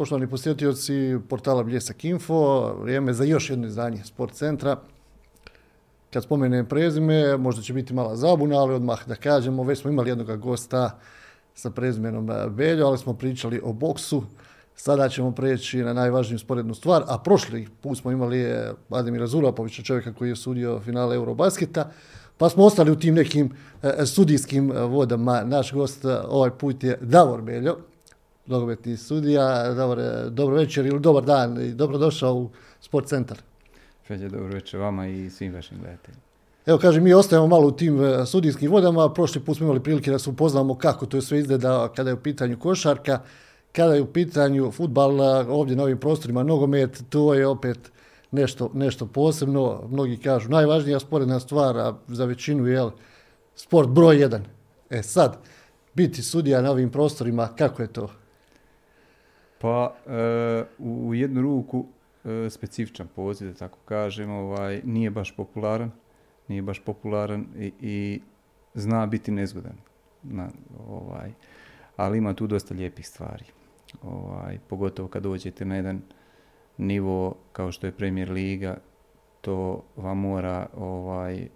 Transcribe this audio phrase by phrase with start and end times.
[0.00, 4.76] Poštovani posjetioci portala Bljesak Info, vrijeme za još jedno izdanje Sport centra.
[6.12, 10.10] Kad spomenem prezime, možda će biti mala zabuna, ali odmah da kažemo, već smo imali
[10.10, 10.98] jednog gosta
[11.54, 14.22] sa prezimenom Beljo, ali smo pričali o boksu.
[14.74, 19.82] Sada ćemo preći na najvažniju sporednu stvar, a prošli put smo imali eh, Ademira Zurapovića,
[19.82, 21.90] čovjeka koji je sudio finale Eurobasketa,
[22.38, 25.42] pa smo ostali u tim nekim eh, sudijskim eh, vodama.
[25.44, 27.76] Naš gost ovaj put je Davor Beljo,
[28.50, 29.74] nogometni sudija.
[29.74, 29.98] Davor,
[30.30, 32.50] dobro večer ili dobar dan i dobrodošao u
[32.80, 33.38] Sport centar.
[34.08, 36.22] Dobro večer vama i svim vašim gledateljima.
[36.66, 39.12] Evo, kaže, mi ostajemo malo u tim sudijskim vodama.
[39.12, 42.22] Prošli put smo imali prilike da se upoznamo kako to sve izgleda kada je u
[42.22, 43.20] pitanju košarka
[43.72, 47.92] kada je u pitanju futbal ovdje na ovim prostorima, nogomet, to je opet
[48.30, 49.82] nešto, nešto posebno.
[49.90, 52.90] Mnogi kažu najvažnija sporedna stvar, a za većinu je
[53.54, 54.44] sport broj jedan.
[54.90, 55.38] E sad,
[55.94, 58.10] biti sudija na ovim prostorima, kako je to?
[59.60, 61.86] Pa, e, u jednu ruku
[62.24, 65.90] e, specifičan poziv, da tako kažem, ovaj, nije baš popularan,
[66.48, 68.20] nije baš popularan i, i
[68.74, 69.76] zna biti nezgodan.
[70.22, 70.48] Na,
[70.88, 71.32] ovaj,
[71.96, 73.44] ali ima tu dosta lijepih stvari
[74.02, 76.00] ovaj, pogotovo kad dođete na jedan
[76.78, 78.76] nivo kao što je Premier Liga,
[79.40, 81.48] to vam mora ovaj, e,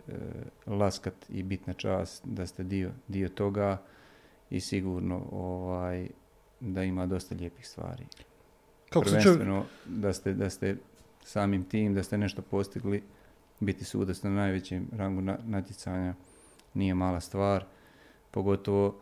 [0.66, 3.82] laskat i bit na čas da ste dio, dio toga
[4.50, 6.08] i sigurno ovaj,
[6.72, 8.04] da ima dosta lijepih stvari.
[8.90, 10.76] Kako Prvenstveno da ste, da ste
[11.24, 13.02] samim tim, da ste nešto postigli,
[13.60, 16.14] biti sudac na najvećem rangu natjecanja
[16.74, 17.64] nije mala stvar,
[18.30, 18.94] pogotovo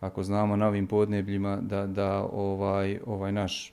[0.00, 3.72] ako znamo na ovim podnebljima da, da ovaj, ovaj naš,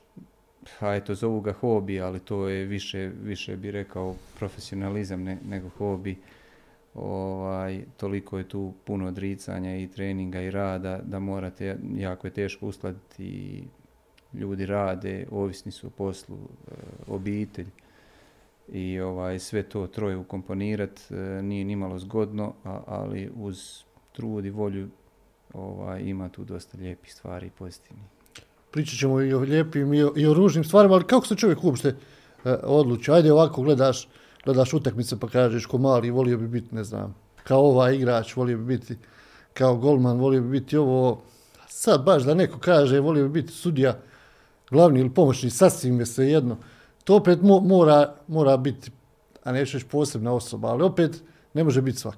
[0.79, 5.69] a eto zovu ga hobi, ali to je više, više bi rekao profesionalizam ne, nego
[5.69, 6.17] hobi.
[6.93, 12.67] Ovaj, toliko je tu puno odricanja i treninga i rada da morate, jako je teško
[12.67, 13.63] uskladiti
[14.33, 16.71] ljudi rade, ovisni su o poslu, e,
[17.07, 17.67] obitelj
[18.71, 22.53] i ovaj, sve to troje ukomponirat e, nije nimalo zgodno,
[22.85, 24.89] ali uz trud i volju
[25.53, 28.05] ovaj, ima tu dosta lijepih stvari i pozitivnih.
[28.71, 31.63] Pričat ćemo i o lijepim i o, i o ružnim stvarima, ali kako se čovjek
[31.63, 31.95] uopšte e,
[32.63, 33.11] odluči?
[33.11, 34.07] Ajde ovako gledaš,
[34.43, 38.57] gledaš utakmice pa kažeš ko mali volio bi biti, ne znam, kao ovaj igrač, volio
[38.57, 38.97] bi biti
[39.53, 41.21] kao golman, volio bi biti ovo.
[41.67, 43.99] Sad baš da neko kaže volio bi biti sudija,
[44.69, 46.57] glavni ili pomoćni, sasvim je sve jedno.
[47.03, 48.91] To opet mora, mora biti,
[49.43, 52.17] a neću reći posebna osoba, ali opet ne može biti svak.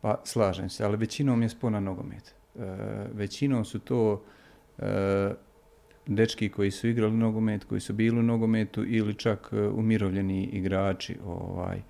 [0.00, 2.34] Pa slažem se, ali većinom je spona nogomet.
[2.54, 2.60] E,
[3.12, 4.22] većinom su to
[4.78, 5.34] e,
[6.06, 11.16] dečki koji su igrali nogomet, koji su bili u nogometu ili čak e, umirovljeni igrači.
[11.26, 11.82] Ovaj.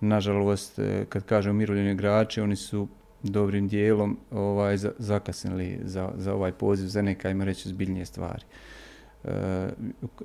[0.00, 2.88] Nažalost, kad kažem umirovljeni igrači, oni su
[3.22, 8.44] dobrim dijelom ovaj, zakasnili za, za ovaj poziv za neka, ima reći, zbiljnije stvari.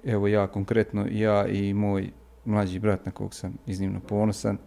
[0.05, 2.09] Evo ja konkretno, ja i moj
[2.45, 4.57] mlađi brat na kog sam iznimno ponosan,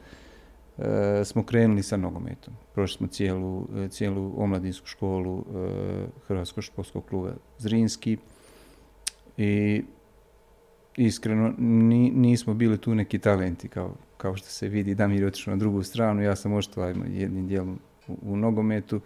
[0.79, 2.55] E, smo krenuli sa nogometom.
[2.75, 8.17] Prošli smo cijelu, e, cijelu omladinsku školu e, Hrvatskog športskog kluba Zrinski
[9.37, 9.83] i
[10.97, 15.59] iskreno nismo bili tu neki talenti kao, kao što se vidi Damir je otišao na
[15.59, 17.79] drugu stranu, ja sam oštva jednim dijelom
[18.23, 19.01] u, nogometu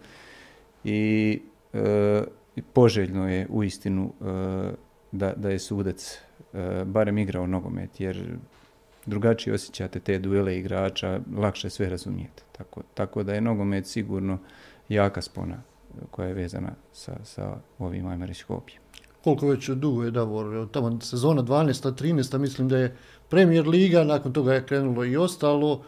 [0.83, 1.41] i
[2.73, 4.13] poželjno je uistinu
[5.11, 6.21] da, da je sudac
[6.85, 8.37] barem igrao nogomet jer
[9.05, 12.43] drugačije osjećate te duele igrača, lakše sve razumijete.
[12.57, 14.37] Tako, tako da je nogomet sigurno
[14.89, 15.61] jaka spona
[16.11, 18.45] koja je vezana sa, sa ovim, ajmo reći.
[19.23, 21.93] Koliko već dugo je Davor, tamo sezona 12.
[21.93, 22.37] 13.
[22.37, 22.95] mislim da je
[23.29, 25.81] Premier Liga, nakon toga je krenulo i ostalo.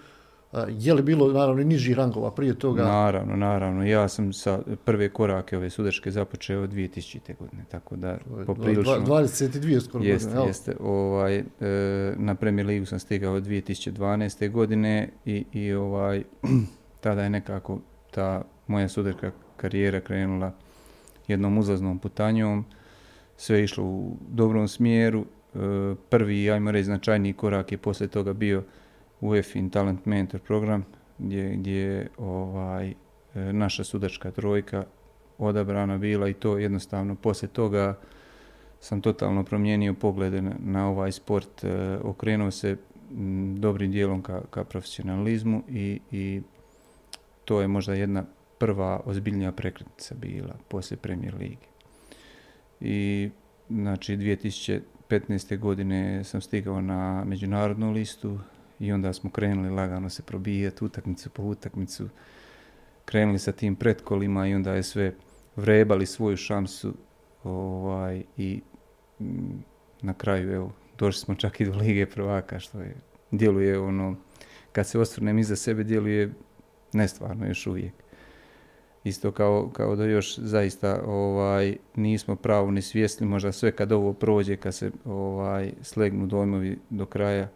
[0.69, 2.83] Je li bilo naravno nižih rangova prije toga?
[2.83, 3.85] Naravno, naravno.
[3.85, 7.37] Ja sam sa prve korake ove sudačke započeo od 2000.
[7.39, 8.93] godine, tako da poprilično...
[8.93, 10.47] 22 skoro jeste, godine.
[10.47, 11.43] Jeste, ovaj, e,
[12.17, 14.51] na Premier Ligu sam stigao od 2012.
[14.51, 16.23] godine i, i ovaj,
[17.03, 17.79] tada je nekako
[18.11, 20.51] ta moja sudačka karijera krenula
[21.27, 22.65] jednom uzlaznom putanjom.
[23.41, 25.25] Sve je išlo u dobrom smjeru.
[25.25, 25.57] E,
[26.09, 28.63] prvi, ajmo reći, značajniji korak je poslije toga bio
[29.21, 30.85] UEFIN Talent Mentor program
[31.17, 32.95] gdje, gdje ovaj, e,
[33.53, 34.83] naša sudačka trojka
[35.37, 37.99] odabrana bila i to jednostavno poslije toga
[38.79, 42.77] sam totalno promijenio poglede na, ovaj sport, e, okrenuo se
[43.55, 46.41] dobrim dijelom ka, ka profesionalizmu i, i
[47.45, 48.23] to je možda jedna
[48.57, 51.70] prva ozbiljnija prekretnica bila poslije Premier Ligi.
[52.81, 53.29] I
[53.69, 55.59] znači 2015.
[55.59, 58.39] godine sam stigao na međunarodnu listu
[58.79, 62.09] i onda smo krenuli lagano se probijati utakmicu po utakmicu,
[63.05, 65.13] krenuli sa tim pretkolima i onda je sve
[65.55, 66.93] vrebali svoju šansu
[67.43, 68.61] ovaj, i
[70.01, 72.95] na kraju evo došli smo čak i do Lige prvaka što je
[73.31, 74.15] djeluje ono
[74.71, 76.33] kad se osvrnem iza sebe djeluje
[76.93, 77.93] nestvarno još uvijek
[79.03, 84.13] isto kao, kao da još zaista ovaj nismo pravo ni svjesni možda sve kad ovo
[84.13, 87.47] prođe kad se ovaj slegnu dojmovi do kraja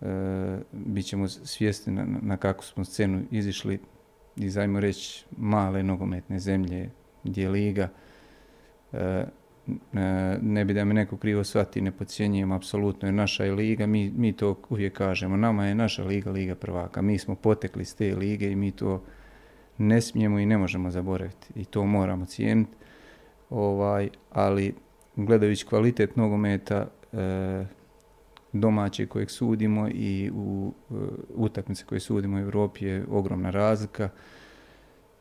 [0.00, 3.78] e, bit ćemo svjesni na, na kakvu smo scenu izišli
[4.36, 6.90] iz ajmo reći male nogometne zemlje
[7.24, 7.88] gdje je liga
[8.92, 9.24] e,
[10.40, 14.12] ne bi da me neko krivo shvati, ne podcjenjujem apsolutno, jer naša je liga, mi,
[14.16, 18.14] mi to uvijek kažemo, nama je naša liga liga prvaka, mi smo potekli s te
[18.16, 19.04] lige i mi to
[19.82, 22.72] ne smijemo i ne možemo zaboraviti i to moramo cijeniti,
[23.50, 24.74] ovaj, ali
[25.16, 27.64] gledajući kvalitet nogometa e,
[28.52, 30.94] domaće kojeg sudimo i u e,
[31.34, 34.08] utakmice koje sudimo u Europi je ogromna razlika,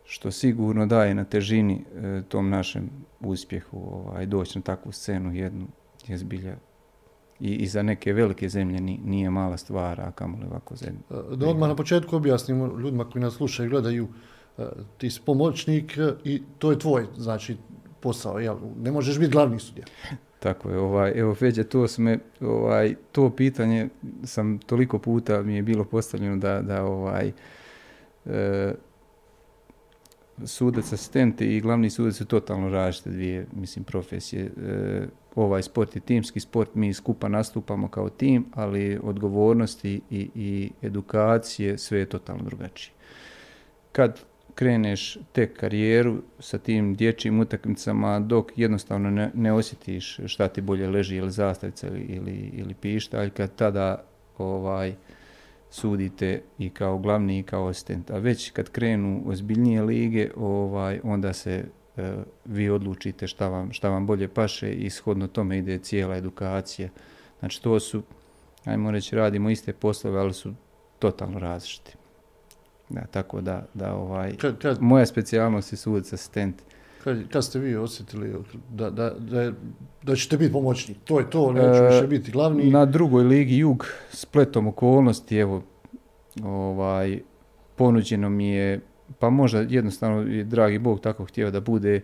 [0.03, 5.67] što sigurno daje na težini e, tom našem uspjehu ovaj, doći na takvu scenu jednu
[6.07, 6.55] je zbilja
[7.39, 11.01] i, i za neke velike zemlje nije mala stvar, a kamoli ovako zemlje.
[11.35, 14.07] Da odmah na početku objasnimo ljudima koji nas slušaju i gledaju,
[14.97, 17.57] ti si pomoćnik i to je tvoj, znači,
[17.99, 18.57] posao, jel?
[18.81, 19.85] Ne možeš biti glavni sudija.
[20.39, 23.89] Tako je, ovaj, evo Feđa, to sme, ovaj, to pitanje
[24.23, 27.31] sam toliko puta mi je bilo postavljeno da, da ovaj,
[28.25, 28.73] e,
[30.45, 34.43] sudac asistent i glavni sudac su totalno različite dvije mislim profesije.
[34.45, 40.71] E, ovaj sport je timski sport, mi skupa nastupamo kao tim, ali odgovornosti i, i
[40.81, 42.93] edukacije sve je totalno drugačije.
[43.91, 44.19] Kad
[44.55, 50.89] kreneš tek karijeru sa tim dječjim utakmicama dok jednostavno ne, ne osjetiš šta ti bolje
[50.89, 54.03] leži ili zastavica ili, ili, ili pišta, kad tada
[54.37, 54.95] ovaj,
[55.69, 58.11] sudite i kao glavni i kao asistent.
[58.11, 61.65] A već kad krenu ozbiljnije lige, ovaj, onda se
[61.97, 62.13] e,
[62.45, 66.89] vi odlučite šta vam, šta vam bolje paše i shodno tome ide cijela edukacija.
[67.39, 68.03] Znači to su,
[68.65, 70.53] ajmo reći, radimo iste poslove, ali su
[70.99, 72.00] totalno različiti.
[72.93, 76.55] Da, tako da, da ovaj, kad, kad, moja specijalnost je sudac asistent.
[77.03, 78.33] Kad, kad ste vi osjetili
[78.69, 79.51] da, da, da,
[80.03, 80.97] da ćete biti pomoćnik?
[81.03, 82.69] To je to, neću e, više biti glavni?
[82.69, 85.63] Na drugoj ligi Jug, spletom okolnosti, evo,
[86.43, 87.19] ovaj,
[87.75, 88.79] ponuđeno mi je,
[89.19, 92.01] pa možda jednostavno je dragi Bog tako htio da bude,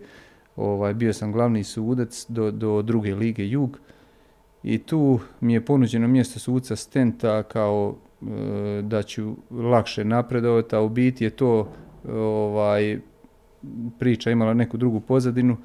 [0.56, 3.78] ovaj, bio sam glavni sudac do, do druge lige Jug
[4.62, 7.96] i tu mi je ponuđeno mjesto suca stenta kao
[8.82, 11.68] da ću lakše napredovati, a u biti je to
[12.12, 12.98] ovaj,
[13.98, 15.56] priča imala neku drugu pozadinu,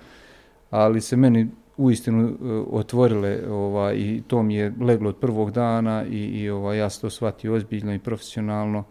[0.69, 1.47] ali se meni
[1.77, 2.33] uistinu e,
[2.71, 7.01] otvorile ovaj, i to mi je leglo od prvog dana i, i ovaj, ja sam
[7.01, 8.83] to shvatio ozbiljno i profesionalno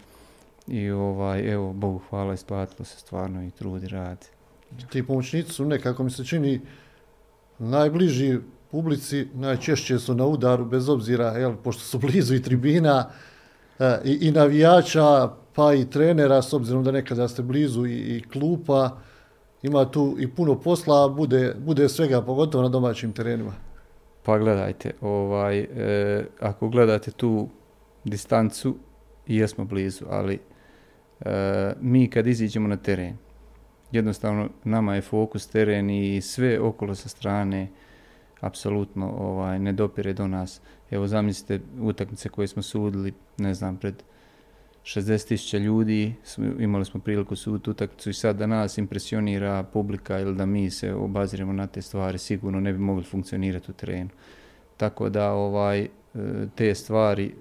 [0.66, 4.26] i ovaj, evo, Bogu hvala, isplatilo se stvarno i trudi radi.
[4.90, 6.60] Ti pomoćnici su nekako mi se čini
[7.58, 8.38] najbliži
[8.70, 13.31] publici, najčešće su na udaru bez obzira, jel, pošto su blizu i tribina e,
[14.04, 18.90] i, i navijača, pa i trenera, s obzirom da nekada ste blizu i, i klupa,
[19.62, 23.52] ima tu i puno posla, bude, bude svega, pogotovo na domaćim terenima.
[24.22, 27.48] Pa gledajte, ovaj, e, ako gledate tu
[28.04, 28.76] distancu,
[29.26, 30.38] jesmo blizu, ali
[31.20, 33.16] e, mi kad iziđemo na teren,
[33.92, 37.68] jednostavno nama je fokus teren i sve okolo sa strane
[38.42, 40.60] apsolutno ovaj, ne dopire do nas.
[40.90, 44.02] Evo zamislite utakmice koje smo sudili, ne znam, pred
[44.84, 46.14] 60.000 ljudi,
[46.58, 50.94] imali smo priliku suditi utakmicu i sad da nas impresionira publika ili da mi se
[50.94, 54.10] obaziremo na te stvari, sigurno ne bi mogli funkcionirati u terenu.
[54.76, 55.88] Tako da ovaj e,
[56.54, 57.32] te stvari e,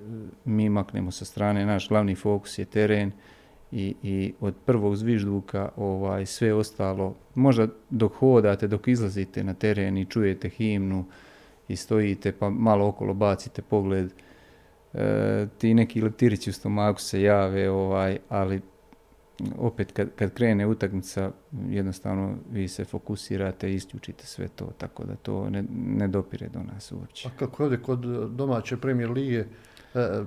[0.46, 3.12] mi maknemo sa strane, naš glavni fokus je teren
[3.72, 9.98] i, i od prvog zvižduka ovaj, sve ostalo, možda dok hodate, dok izlazite na teren
[9.98, 11.06] i čujete himnu
[11.68, 14.12] i stojite pa malo okolo bacite pogled,
[14.94, 18.62] e, ti neki leptirići u stomaku se jave, ovaj, ali
[19.58, 21.32] opet kad, kad krene utakmica
[21.70, 26.60] jednostavno vi se fokusirate i isključite sve to, tako da to ne, ne dopire do
[26.74, 27.28] nas uopće.
[27.28, 28.00] A kako ovdje kod
[28.32, 29.46] domaće premijer lige,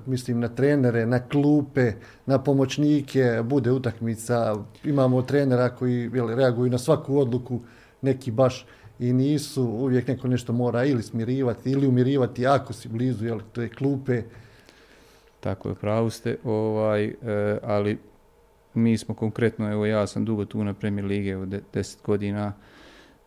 [0.06, 1.92] mislim na trenere, na klupe,
[2.26, 4.54] na pomoćnike, bude utakmica,
[4.84, 7.60] imamo trenera koji jel, reaguju na svaku odluku,
[8.02, 8.66] neki baš
[8.98, 13.62] i nisu, uvijek neko nešto mora ili smirivati ili umirivati ako si blizu, jel, to
[13.62, 14.22] je klupe,
[15.40, 17.14] tako je, pravu ste, ovaj, e,
[17.62, 17.98] ali
[18.74, 22.52] mi smo konkretno, evo ja sam dugo tu na Premier Lige, od deset godina,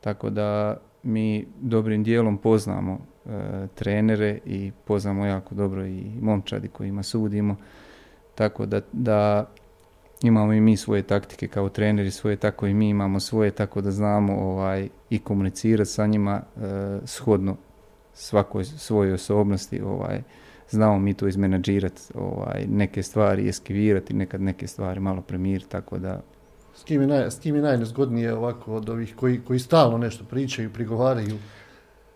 [0.01, 3.16] tako da mi dobrim dijelom poznamo e,
[3.75, 7.55] trenere i poznamo jako dobro i momčadi kojima sudimo,
[8.35, 9.45] tako da, da
[10.23, 13.91] imamo i mi svoje taktike kao treneri svoje, tako i mi imamo svoje, tako da
[13.91, 16.59] znamo ovaj, i komunicirati sa njima e,
[17.05, 17.55] shodno
[18.13, 20.21] svakoj svojoj osobnosti, ovaj,
[20.69, 26.21] znamo mi to izmenadžirati, ovaj, neke stvari eskivirati, nekad neke stvari malo premiriti, tako da...
[26.75, 30.23] S kim je, naj, s kim je najnezgodnije ovako od ovih koji, koji stalno nešto
[30.23, 31.37] pričaju, prigovaraju?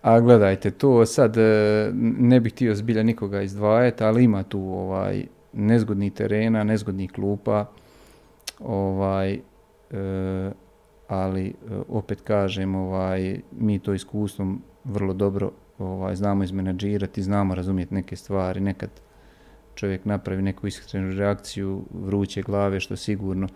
[0.01, 5.25] A gledajte, to sad e, ne bih htio zbilja nikoga izdvajati, ali ima tu ovaj
[5.53, 7.65] nezgodnih terena, nezgodnih klupa,
[8.59, 9.41] ovaj, e,
[11.07, 11.53] ali e,
[11.89, 18.59] opet kažem, ovaj, mi to iskustvom vrlo dobro ovaj, znamo izmenadžirati, znamo razumjeti neke stvari,
[18.59, 18.89] nekad
[19.75, 23.47] čovjek napravi neku iskrenu reakciju vruće glave, što sigurno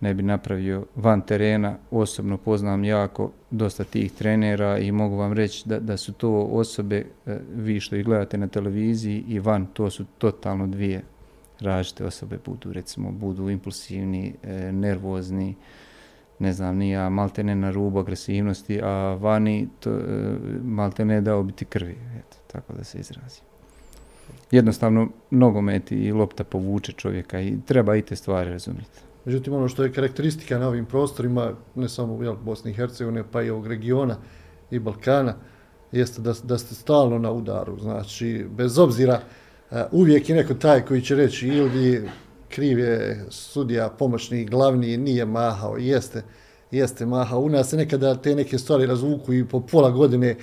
[0.00, 1.76] ne bi napravio van terena.
[1.90, 7.04] Osobno poznam jako dosta tih trenera i mogu vam reći da, da su to osobe,
[7.26, 11.02] e, vi što ih gledate na televiziji i van, to su totalno dvije
[11.60, 15.54] različite osobe budu, recimo, budu impulsivni, e, nervozni,
[16.38, 20.00] ne znam, nija maltene na rubu agresivnosti, a vani to, e,
[20.62, 23.40] maltene dao biti krvi, eto, tako da se izrazi.
[24.50, 29.07] Jednostavno, nogomet i lopta povuče čovjeka i treba i te stvari razumjeti.
[29.28, 33.42] Međutim, ono što je karakteristika na ovim prostorima, ne samo u Bosni i Hercegovine, pa
[33.42, 34.16] i ovog regiona
[34.70, 35.34] i Balkana,
[35.92, 37.78] jeste da, da ste stalno na udaru.
[37.80, 39.20] Znači, bez obzira,
[39.70, 42.08] e, uvijek je neko taj koji će reći ili
[42.48, 46.22] kriv je sudija, pomoćni, glavni, nije mahao, jeste,
[46.70, 47.40] jeste mahao.
[47.40, 50.36] U nas se nekada te neke stvari razvuku i po pola godine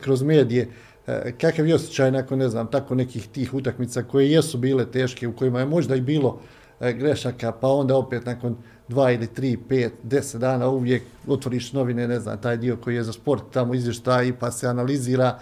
[0.00, 0.68] kroz, medije.
[1.06, 5.28] E, kakav je osjećaj nakon, ne znam, tako nekih tih utakmica koje jesu bile teške,
[5.28, 6.40] u kojima je možda i bilo
[6.90, 8.56] grešaka, pa onda opet nakon
[8.88, 13.02] dva ili tri, pet, deset dana uvijek otvoriš novine, ne znam, taj dio koji je
[13.02, 15.38] za sport, tamo izvještaj, pa se analizira,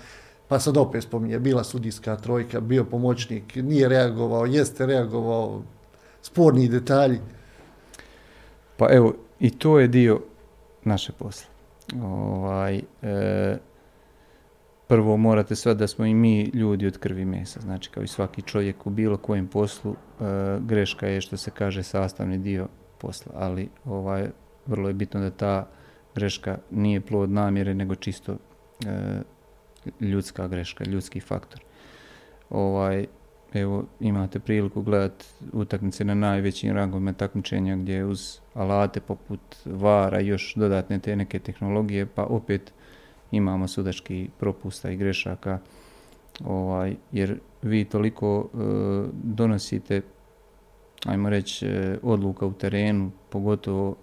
[0.49, 5.63] pa sad opet spominje, bila sudijska trojka, bio pomoćnik, nije reagovao, jeste reagovao,
[6.23, 7.19] sporni detalji.
[8.77, 10.21] Pa evo, i to je dio
[10.85, 11.51] naše posla.
[12.03, 13.59] Ovaj, e,
[14.91, 17.61] prvo morate sve da smo i mi ljudi od krvi mesa.
[17.61, 20.25] Znači, kao i svaki čovjek u bilo kojem poslu, e,
[20.61, 22.69] greška je što se kaže sastavni dio
[22.99, 23.33] posla.
[23.37, 24.29] Ali ovaj,
[24.67, 25.69] vrlo je bitno da ta
[26.15, 29.23] greška nije plod namjere, nego čisto e,
[30.01, 31.61] ljudska greška, ljudski faktor.
[32.51, 33.07] Ovaj,
[33.55, 40.55] evo imate priliku gledati utakmice na najvećim rangovima takmičenja gdje uz alate poput vara još
[40.55, 42.73] dodatne te neke tehnologije pa opet
[43.31, 45.59] imamo sudački propusta i grešaka
[46.45, 48.59] ovaj, jer vi toliko e,
[49.13, 50.03] donosite
[51.07, 53.97] ajmo reći e, odluka u terenu pogotovo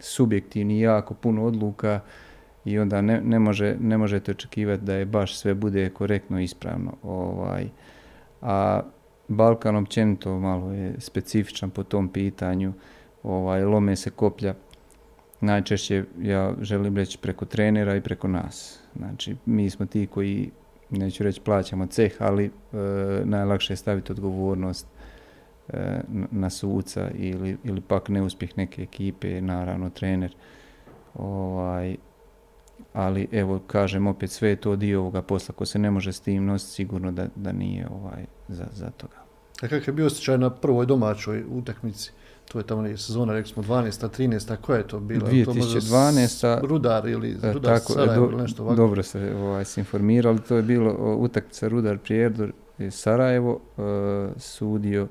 [0.00, 2.00] subjektivni jako puno odluka
[2.64, 6.44] i onda ne, ne, može, ne možete očekivati da je baš sve bude korektno i
[6.44, 7.68] ispravno ovaj,
[8.42, 8.82] a
[9.28, 12.72] Balkan općenito malo je specifičan po tom pitanju,
[13.22, 14.54] ovaj, lome se koplja
[15.40, 18.80] najčešće, ja želim reći, preko trenera i preko nas.
[18.96, 20.50] Znači, mi smo ti koji,
[20.90, 22.50] neću reći plaćamo ceh, ali e,
[23.24, 24.86] najlakše je staviti odgovornost
[25.68, 30.34] e, na suca ili, ili pak neuspjeh neke ekipe, naravno trener.
[31.14, 31.96] Ovaj,
[32.92, 36.20] ali evo kažem opet sve je to dio ovoga posla ko se ne može s
[36.20, 39.16] tim nositi sigurno da, da nije ovaj za, za toga.
[39.62, 42.12] A kakav je bio osjećaj na prvoj domaćoj utakmici?
[42.52, 44.08] To je tamo sezona, rekli smo 12.
[44.18, 44.56] 13.
[44.56, 45.30] Koja je to bila?
[45.30, 46.60] 2012.
[46.60, 48.76] To Rudar ili e, Rudar tako, Sarajevo do, ili nešto ovako?
[48.76, 50.38] Dobro se ovaj, se informirali.
[50.48, 52.52] To je bilo utakmica Rudar Prijedor
[52.90, 53.60] Sarajevo.
[53.76, 53.84] Uh,
[54.36, 55.08] sudio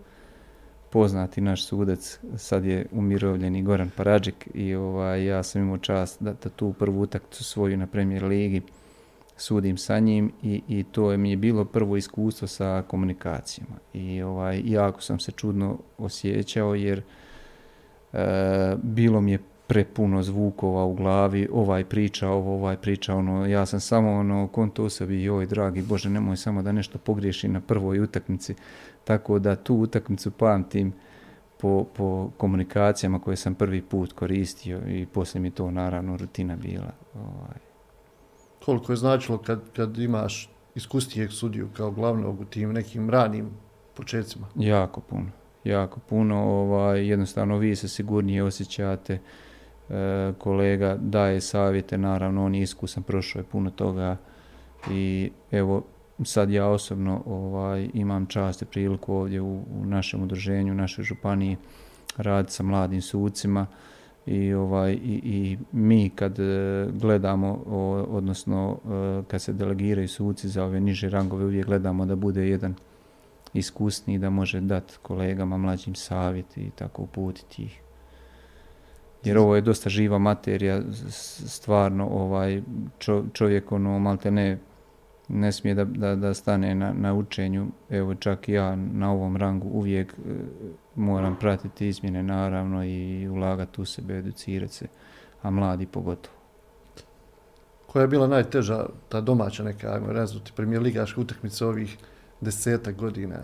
[0.90, 6.34] poznati naš sudac, sad je umirovljeni Goran Paradžik i ovaj, ja sam imao čast da,
[6.44, 8.62] da tu prvu utakmicu svoju na premijer ligi
[9.38, 14.22] sudim sa njim i, i to je mi je bilo prvo iskustvo sa komunikacijama i
[14.22, 17.04] ovaj, jako sam se čudno osjećao jer e,
[18.84, 23.80] bilo mi je prepuno zvukova u glavi, ovaj priča ovo, ovaj priča ono, ja sam
[23.80, 28.00] samo ono, konto o sebi, joj dragi Bože, nemoj samo da nešto pogriješi na prvoj
[28.00, 28.56] utakmici,
[29.04, 30.94] tako da tu utakmicu pamtim
[31.58, 36.92] po, po komunikacijama koje sam prvi put koristio i poslije mi to naravno rutina bila.
[37.16, 37.60] Ovaj.
[38.66, 43.50] Koliko je značilo kad, kad imaš iskustijeg sudiju kao glavnog u tim nekim ranim
[43.94, 44.48] početcima?
[44.56, 45.30] Jako puno,
[45.72, 46.44] jako puno.
[46.44, 49.20] Ovaj, jednostavno vi se sigurnije osjećate,
[49.90, 54.18] e, kolega daje savjete, naravno on je iskusan, prošao je puno toga
[54.92, 55.84] i evo
[56.24, 61.04] sad ja osobno ovaj, imam čast i priliku ovdje u, u našem udruženju, u našoj
[61.04, 61.58] županiji
[62.18, 63.68] raditi sa mladim sucima
[64.26, 67.54] i, ovaj, i, i mi kad e, gledamo,
[68.10, 72.76] odnosno e, kad se delegiraju suci za ove niže rangove, uvijek gledamo da bude jedan
[73.54, 77.82] iskusni da može dati kolegama mlađim savjet i tako uputiti ih.
[79.24, 80.82] Jer ovo je dosta živa materija,
[81.48, 82.62] stvarno ovaj
[83.34, 84.58] čovjek ono malte ne
[85.30, 87.68] ne smije da, da, da stane na, na učenju.
[87.90, 90.32] Evo čak i ja na ovom rangu uvijek e,
[90.96, 94.88] moram pratiti izmjene naravno i ulagati u sebe, educirati se,
[95.42, 96.36] a mladi pogotovo.
[97.88, 101.98] Koja je bila najteža ta domaća neka, ajmo razvuti, premijer ligaška utakmica ovih
[102.42, 103.38] desetak godina?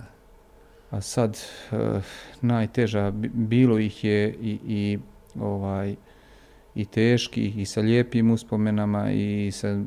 [0.91, 1.37] A sad,
[1.71, 2.01] e,
[2.41, 4.99] najteža, bi- bilo ih je i, i
[5.39, 5.95] ovaj,
[6.75, 9.83] i teški i sa lijepim uspomenama i sa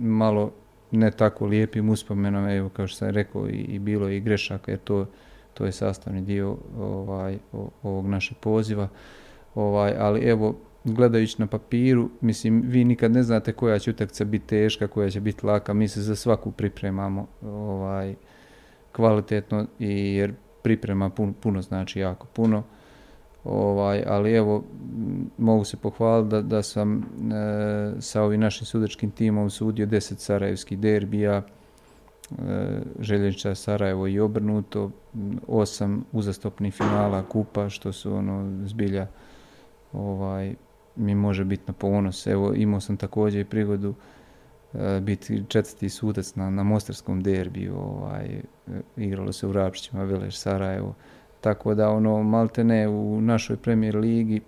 [0.00, 0.52] malo
[0.90, 4.70] ne tako lijepim uspomenama, evo kao što sam rekao i, i bilo je i grešaka
[4.70, 5.06] jer to,
[5.54, 7.38] to je sastavni dio ovaj,
[7.82, 8.88] ovog našeg poziva.
[9.54, 14.46] Ovaj, ali evo, gledajući na papiru, mislim, vi nikad ne znate koja će utakmica biti
[14.46, 18.14] teška, koja će biti laka, mi se za svaku pripremamo ovaj,
[18.92, 22.62] kvalitetno i jer priprema puno, puno znači jako puno.
[23.44, 24.64] Ovaj, ali evo,
[25.38, 27.02] mogu se pohvaliti da, da sam e,
[28.00, 34.90] sa ovim našim sudačkim timom sudio 10 sarajevskih derbija, e, Željezničar Sarajevo i obrnuto,
[35.48, 39.06] osam uzastopnih finala kupa, što su ono zbilja
[39.92, 40.54] ovaj,
[40.96, 42.26] mi može biti na ponos.
[42.26, 43.94] Evo, imao sam također i prigodu
[44.74, 48.42] e, biti četvrti sudac na, na Mostarskom derbiju, ovaj, e,
[48.96, 50.94] igralo se u Rapšićima, Veleš, Sarajevo,
[51.40, 54.40] tako da ono maltene u našoj premijer ligi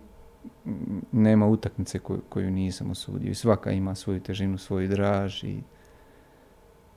[1.13, 5.61] nema utakmice koju, koju nisam osudio svaka ima svoju težinu, svoju draž i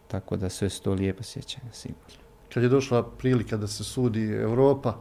[0.07, 2.23] tako da sve su to lijepa sjećanja sigurno.
[2.53, 4.97] Kad je došla prilika da se sudi Europa,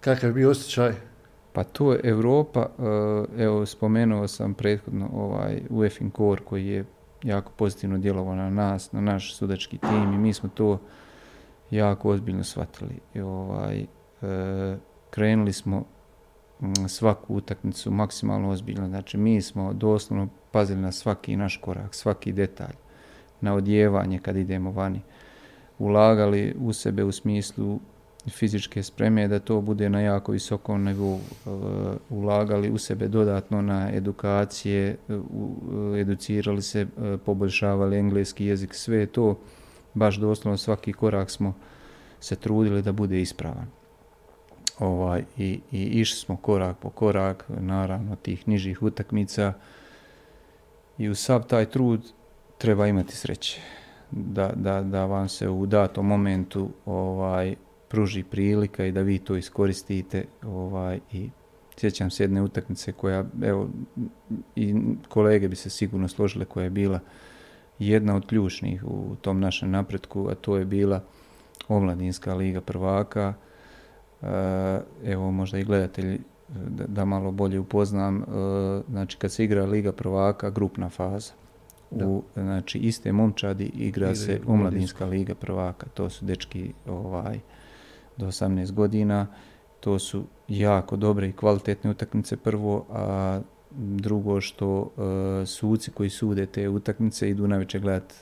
[0.00, 0.94] kakav je bio osjećaj?
[1.56, 6.84] Pa to je Europa, eh, evo spomenuo sam prethodno ovaj UEFIN Core koji je
[7.22, 10.80] jako pozitivno djelovao na nas, na naš sudački tim i mi smo to
[11.70, 12.98] jako ozbiljno shvatili.
[13.14, 13.86] I ovaj,
[14.22, 14.76] eh,
[15.10, 15.84] krenuli smo
[16.60, 22.32] mm, svaku utakmicu maksimalno ozbiljno, znači mi smo doslovno pazili na svaki naš korak, svaki
[22.32, 22.74] detalj,
[23.40, 25.00] na odjevanje kad idemo vani,
[25.78, 27.78] ulagali u sebe u smislu
[28.30, 31.50] fizičke spreme da to bude na jako visokom nivou e,
[32.10, 36.86] ulagali u sebe dodatno na edukacije e, u- educirali se
[37.26, 39.38] poboljšavali engleski jezik sve to
[39.94, 41.54] baš doslovno svaki korak smo
[42.20, 43.66] se trudili da bude ispravan.
[44.78, 49.52] Ovaj i, i išli smo korak po korak naravno tih nižih utakmica
[50.98, 52.12] i u sav taj trud
[52.58, 53.60] treba imati sreće.
[54.10, 57.54] Da, da, da vam se u datom momentu ovaj
[57.88, 61.30] pruži prilika i da vi to iskoristite ovaj i
[61.76, 63.68] sjećam se jedne utakmice koja evo
[64.56, 64.74] i
[65.08, 67.00] kolege bi se sigurno složile koja je bila
[67.78, 71.00] jedna od ključnih u tom našem napretku a to je bila
[71.68, 73.34] omladinska liga prvaka.
[74.22, 78.24] E, evo možda i gledatelji da, da malo bolje upoznam e,
[78.88, 81.32] znači kad se igra liga prvaka grupna faza.
[81.90, 85.86] U znači iste momčadi igra Igraju se omladinska liga prvaka.
[85.94, 87.40] To su dečki ovaj
[88.16, 89.26] do 18 godina
[89.80, 94.90] to su jako dobre i kvalitetne utakmice prvo a drugo što
[95.42, 98.14] e, suci koji sude te utakmice idu navečer gledat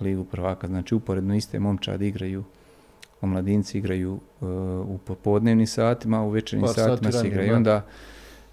[0.00, 2.44] ligu prvaka znači uporedno iste momčadi igraju
[3.20, 4.44] omladinci igraju e,
[4.86, 7.44] u popodnevnim satima, a u večernjim Par satima se ranije, igra.
[7.44, 7.56] I da.
[7.56, 7.86] onda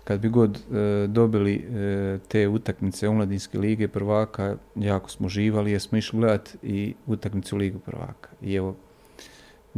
[0.04, 5.82] kad bi god e, dobili e, te utakmice omladinske lige prvaka, jako smo živali jer
[5.82, 8.30] smo išli gledat i utakmicu ligu prvaka.
[8.42, 8.76] I evo,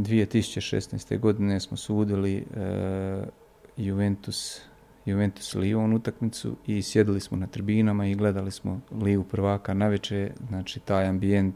[0.04, 1.18] 2016.
[1.18, 2.42] godine smo sudili e,
[3.76, 4.60] Juventus
[5.06, 10.80] Juventus Lyon utakmicu i sjedili smo na tribinama i gledali smo ligu prvaka navečer, znači
[10.80, 11.54] taj ambijent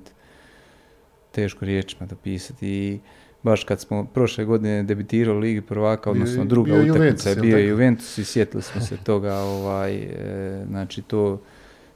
[1.33, 3.01] teško riječima dopisati i
[3.43, 7.37] baš kad smo prošle godine debitirali Ligi prvaka, odnosno druga bio je utakmica Juventus, je
[7.37, 7.69] bio je?
[7.69, 11.41] Juventus i sjetili smo se toga, ovaj, e, znači to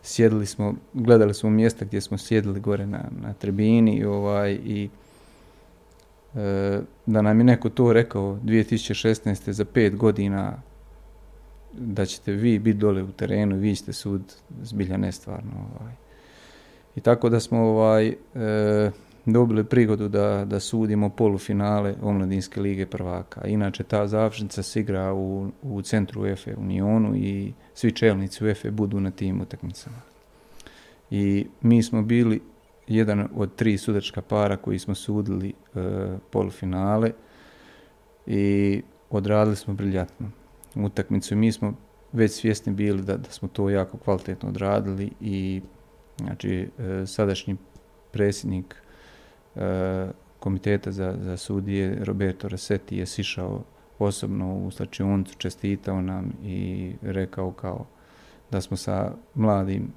[0.02, 4.88] sjedili smo, gledali smo mjesta gdje smo sjedili gore na, na tribini ovaj, i
[7.07, 9.51] da nam je neko to rekao 2016.
[9.51, 10.62] za pet godina
[11.72, 14.22] da ćete vi biti dole u terenu, vi ćete sud
[14.62, 15.53] zbilja nestvarno.
[15.81, 15.92] Ovaj.
[16.96, 18.90] I tako da smo ovaj, e,
[19.27, 23.46] dobili prigodu da, da sudimo polufinale Omladinske lige prvaka.
[23.46, 28.70] Inače, ta završnica se igra u, u centru UEFA u Nionu i svi čelnici UEFA
[28.70, 30.01] budu na tim utakmicama.
[31.11, 32.40] I mi smo bili
[32.88, 35.81] jedan od tri sudačka para koji smo sudili e,
[36.31, 37.12] polufinale
[38.27, 40.31] i odradili smo briljatno
[40.74, 41.37] utakmicu.
[41.37, 41.74] Mi smo
[42.12, 45.61] već svjesni bili da, da smo to jako kvalitetno odradili i
[46.18, 47.57] znači e, sadašnji
[48.12, 48.77] predsjednik
[49.57, 53.62] e, komiteta za, za sudije Roberto Rossetti je sišao
[53.98, 57.87] osobno u slačionicu, čestitao nam i rekao kao
[58.51, 59.92] da smo sa mladim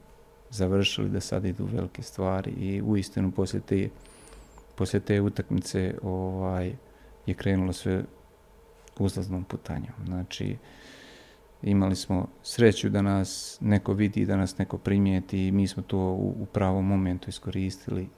[0.51, 3.89] završili, da sad idu velike stvari i uistinu poslije te,
[4.75, 6.75] poslije te utakmice ovaj,
[7.25, 8.03] je krenulo sve
[8.99, 9.93] uzlaznom putanjom.
[10.05, 10.57] Znači,
[11.61, 15.97] imali smo sreću da nas neko vidi, da nas neko primijeti i mi smo to
[15.97, 18.09] u, u pravom momentu iskoristili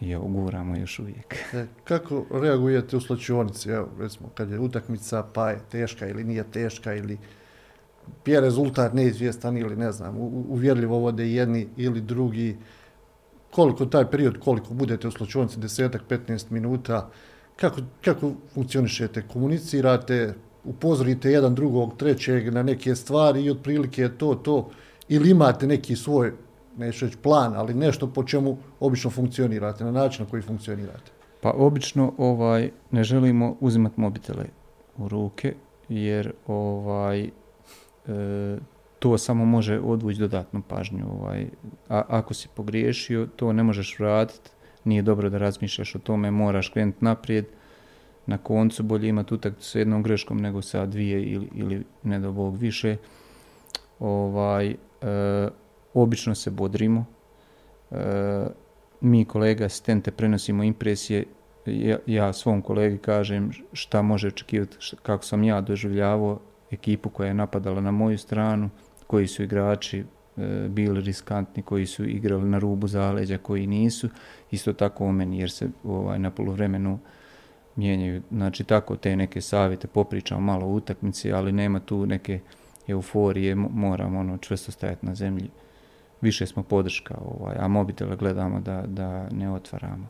[0.00, 1.34] i evo, guramo još uvijek.
[1.54, 6.44] E, kako reagujete u slačionici, evo, recimo, kad je utakmica, pa je teška ili nije
[6.44, 7.18] teška, ili
[8.26, 10.16] je rezultat neizvjestan ili ne znam,
[10.48, 12.56] uvjerljivo vode jedni ili drugi,
[13.50, 17.10] koliko taj period, koliko budete u slačionici, desetak, 15 minuta,
[17.56, 24.34] kako, kako funkcionišete, komunicirate, upozorite jedan drugog, trećeg na neke stvari i otprilike je to,
[24.34, 24.70] to,
[25.08, 26.32] ili imate neki svoj,
[26.76, 31.12] neću reći plan, ali nešto po čemu obično funkcionirate, na način na koji funkcionirate.
[31.40, 34.44] Pa obično ovaj ne želimo uzimati mobitele
[34.96, 35.54] u ruke,
[35.88, 37.30] jer ovaj
[38.98, 41.04] to samo može odvući dodatnu pažnju.
[41.10, 41.46] Ovaj.
[41.88, 44.50] A ako si pogriješio, to ne možeš vratiti,
[44.84, 47.46] nije dobro da razmišljaš o tome, moraš krenuti naprijed,
[48.26, 52.32] na koncu bolje imati utakmicu sa jednom greškom nego sa dvije ili, ili ne do
[52.32, 52.96] Bog više.
[53.98, 54.76] Ovaj, e,
[55.94, 57.04] obično se bodrimo.
[57.90, 58.46] E,
[59.00, 61.24] mi kolega asistente prenosimo impresije.
[61.66, 66.38] Ja, ja svom kolegi kažem šta može očekivati, kako sam ja doživljavao
[66.70, 68.70] ekipu koja je napadala na moju stranu,
[69.06, 74.08] koji su igrači e, bili riskantni, koji su igrali na rubu zaleđa, koji nisu.
[74.50, 77.18] Isto tako u meni, jer se ovaj, na polovremenu vremenu
[77.78, 82.40] mijenjaju, znači tako te neke savjete, popričamo malo o utakmici, ali nema tu neke
[82.88, 85.50] euforije, moramo ono čvrsto stajati na zemlji.
[86.20, 90.08] Više smo podrška, ovaj, a mobitele gledamo da, da ne otvaramo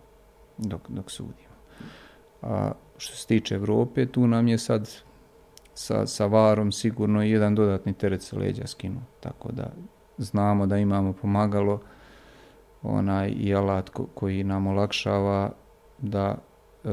[0.59, 1.55] dok, dok sudimo.
[2.42, 4.90] A što se tiče Evrope, tu nam je sad
[5.78, 9.70] sa, sa varom sigurno jedan dodatni teret sa leđa skinu, tako da
[10.18, 11.80] znamo da imamo pomagalo
[12.82, 15.50] onaj i alat ko, koji nam olakšava
[15.98, 16.34] da
[16.84, 16.90] e,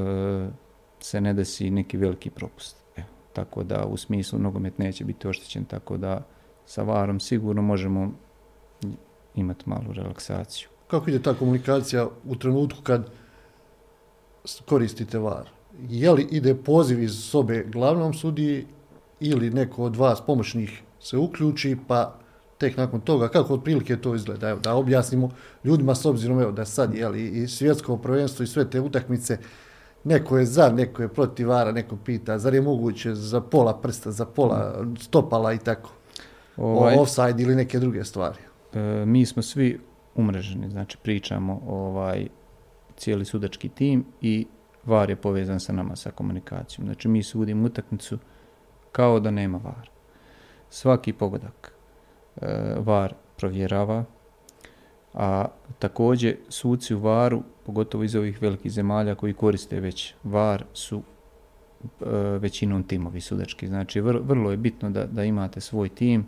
[1.00, 2.78] se ne desi neki veliki propust.
[2.96, 6.22] Evo, tako da u smislu nogomet neće biti oštećen, tako da
[6.66, 8.12] sa varom sigurno možemo
[9.36, 10.70] imati malu relaksaciju.
[10.88, 13.10] Kako ide ta komunikacija u trenutku kad
[14.66, 15.55] koristite var?
[15.90, 18.66] Je li ide poziv iz sobe glavnom sudiji
[19.20, 22.16] ili neko od vas pomoćnih se uključi, pa
[22.58, 24.50] tek nakon toga, kako otprilike to izgleda?
[24.50, 25.30] Evo, da objasnimo
[25.64, 29.38] ljudima s obzirom evo, da sad je li, i svjetsko prvenstvo i sve te utakmice,
[30.04, 34.12] neko je za, neko je protiv vara, neko pita, zar je moguće za pola prsta,
[34.12, 35.92] za pola stopala i tako?
[36.58, 38.40] Ovaj, offside ili neke druge stvari?
[38.74, 39.80] E, mi smo svi
[40.16, 42.28] umreženi, znači pričamo ovaj
[42.98, 44.48] cijeli sudački tim i
[44.86, 46.86] VAR je povezan sa nama sa komunikacijom.
[46.86, 48.18] Znači mi sudimo utakmicu
[48.92, 49.90] kao da nema VAR.
[50.70, 51.74] Svaki pogodak
[52.42, 54.04] e, VAR provjerava,
[55.14, 55.46] a
[55.80, 62.06] također suci u varu, pogotovo iz ovih velikih zemalja koji koriste već var, su e,
[62.40, 63.68] većinom timovi sudački.
[63.68, 66.26] Znači, vr, vrlo je bitno da, da imate svoj tim,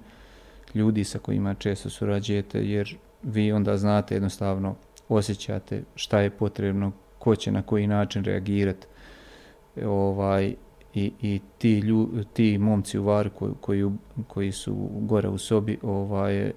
[0.75, 4.75] ljudi sa kojima često surađujete, jer vi onda znate jednostavno,
[5.09, 8.87] osjećate šta je potrebno, ko će na koji način reagirati,
[9.85, 10.55] ovaj,
[10.93, 13.91] i, i ti, lju, ti momci u varu koji, koji,
[14.27, 16.53] koji su gore u sobi ovaj, e,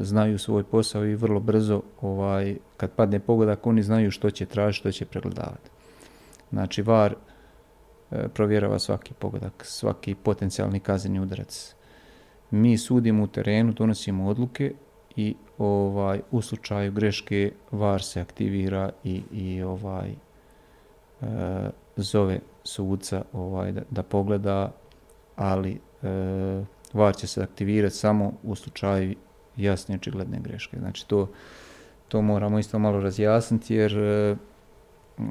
[0.00, 4.80] znaju svoj posao i vrlo brzo ovaj, kad padne pogodak oni znaju što će tražiti,
[4.80, 5.70] što će pregledavati.
[6.50, 7.14] Znači var
[8.10, 11.74] e, provjerava svaki pogodak, svaki potencijalni kazneni udarac.
[12.50, 14.72] Mi sudimo u terenu, donosimo odluke
[15.18, 20.14] i ovaj u slučaju greške var se aktivira i, i ovaj e,
[21.96, 24.72] zove sudca ovaj, da, da pogleda,
[25.36, 26.08] ali e,
[26.92, 29.14] VAR će se aktivirati samo u slučaju
[29.56, 30.78] jasne očigledne greške.
[30.78, 31.28] Znači to,
[32.08, 34.36] to moramo isto malo razjasniti jer e,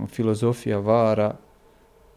[0.08, 1.36] filozofija VARA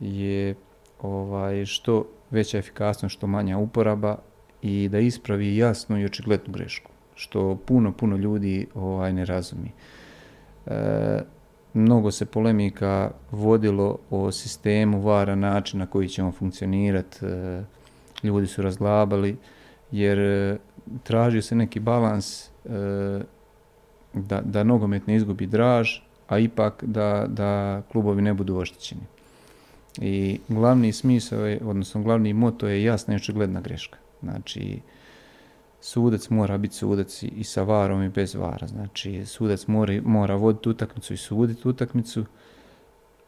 [0.00, 0.54] je
[1.02, 4.16] ovaj što veća efikasnost, što manja uporaba
[4.62, 6.89] i da ispravi jasnu i očiglednu grešku,
[7.20, 9.70] što puno, puno ljudi ovaj ne razumi.
[10.66, 11.20] E,
[11.74, 17.26] mnogo se polemika vodilo o sistemu vara način na koji ćemo funkcionirati.
[17.26, 17.62] E,
[18.22, 19.36] ljudi su razglabali
[19.90, 20.58] jer e,
[21.02, 22.48] tražio se neki balans e,
[24.14, 29.02] da, da nogomet ne izgubi draž, a ipak da, da klubovi ne budu oštećeni.
[29.98, 33.98] I glavni smisao je, odnosno glavni moto je jasna i očigledna greška.
[34.22, 34.80] Znači,
[35.80, 38.66] sudac mora biti sudac i sa varom i bez vara.
[38.66, 42.24] Znači, sudac mora, mora voditi utakmicu i suditi utakmicu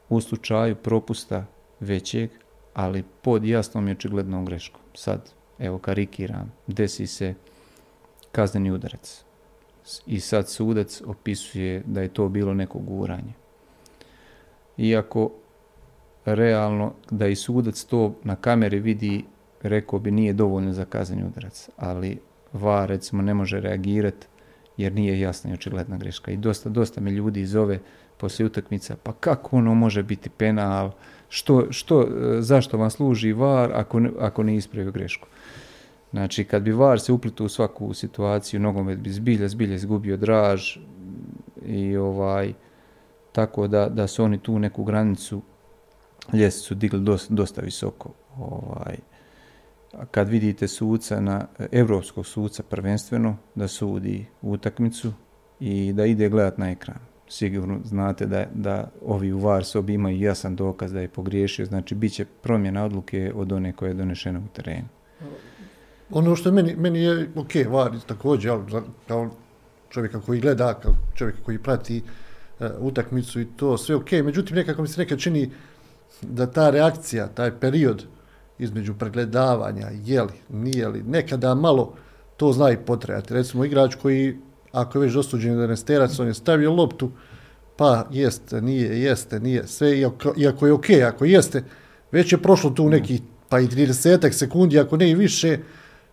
[0.08, 1.46] u slučaju propusta
[1.80, 2.30] većeg,
[2.74, 4.80] ali pod jasnom i očiglednom greškom.
[4.94, 7.34] Sad, evo karikiram, desi se
[8.32, 9.24] kazneni udarac.
[10.06, 13.32] i sad sudac opisuje da je to bilo neko guranje.
[14.78, 15.30] Iako
[16.24, 19.24] realno da i sudac to na kameri vidi,
[19.62, 22.18] rekao bi nije dovoljno za kazneni udarac, ali
[22.52, 24.26] VAR recimo ne može reagirati
[24.76, 26.30] jer nije jasna i očigledna greška.
[26.30, 27.78] I dosta, dosta me ljudi zove
[28.16, 30.90] poslije utakmica, pa kako ono može biti penal,
[31.28, 35.28] što, što, zašto vam služi VAR ako, ne, ako ne ispravio grešku.
[36.10, 40.76] Znači, kad bi VAR se uplitao u svaku situaciju, nogomet bi zbilja, zbilja izgubio draž
[41.66, 42.52] i ovaj,
[43.32, 45.42] tako da, da su oni tu neku granicu
[46.32, 48.10] ljestvicu digli dosta, dosta visoko.
[48.38, 48.96] Ovaj,
[50.10, 55.12] kad vidite suca na europskog suca prvenstveno da sudi utakmicu
[55.60, 56.98] i da ide gledat na ekran.
[57.28, 61.94] Sigurno znate da, da ovi u VAR sobi imaju jasan dokaz da je pogriješio, znači
[61.94, 64.88] bit će promjena odluke od one koje je donešena u terenu.
[66.10, 68.64] Ono što meni, meni je ok, VAR također, ali
[69.08, 69.30] kao
[69.90, 72.02] čovjeka koji gleda, kao čovjeka koji prati
[72.60, 75.50] uh, utakmicu i to sve ok, međutim nekako mi se nekad čini
[76.22, 78.06] da ta reakcija, taj period
[78.62, 81.94] između pregledavanja, je li, nije li, nekada malo
[82.36, 83.34] to zna i potrajati.
[83.34, 84.36] Recimo igrač koji,
[84.72, 87.10] ako je već dosuđen da ne sterac, on je stavio loptu,
[87.76, 91.64] pa jeste, nije, jeste, nije, sve, iako, iako je ok, ako jeste,
[92.12, 95.58] već je prošlo tu neki, pa i 30 sekundi, ako ne i više,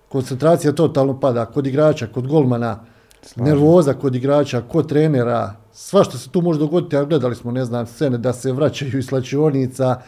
[0.09, 2.79] koncentracija totalno pada kod igrača, kod golmana,
[3.21, 3.53] Slažem.
[3.53, 7.65] nervoza kod igrača, kod trenera, sva što se tu može dogoditi, a gledali smo, ne
[7.65, 10.01] znam, scene da se vraćaju iz slačionica,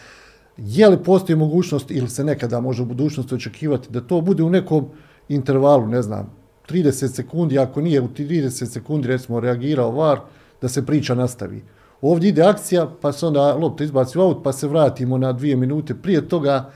[0.57, 4.49] je li postoji mogućnost ili se nekada može u budućnosti očekivati da to bude u
[4.49, 4.85] nekom
[5.29, 6.29] intervalu, ne znam,
[6.69, 10.19] 30 sekundi, ako nije u 30 sekundi recimo reagirao VAR,
[10.61, 11.63] da se priča nastavi.
[12.01, 15.55] Ovdje ide akcija, pa se onda lopta izbaci u aut, pa se vratimo na dvije
[15.55, 16.71] minute prije toga,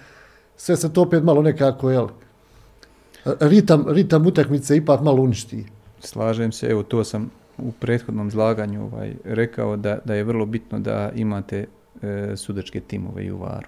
[0.58, 2.08] sve se to opet malo nekako, jel,
[3.26, 5.66] ritam, ritam utakmice ipak malo uništi.
[6.00, 10.80] Slažem se, evo to sam u prethodnom zlaganju ovaj, rekao da, da je vrlo bitno
[10.80, 11.66] da imate
[12.02, 13.68] e, sudačke timove i u varu.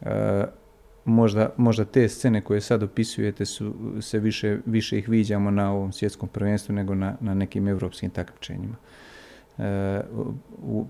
[0.00, 0.44] E,
[1.04, 5.92] možda, možda te scene koje sad opisujete su, se više, više ih viđamo na ovom
[5.92, 8.76] svjetskom prvenstvu nego na, na nekim evropskim takmičenjima.
[9.58, 10.00] E,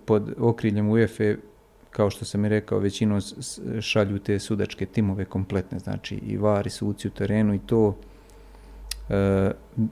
[0.04, 1.34] pod okriljem UEFA
[1.90, 3.20] kao što sam i rekao, većinom
[3.80, 7.96] šalju te sudačke timove kompletne, znači i vari, suci u terenu i to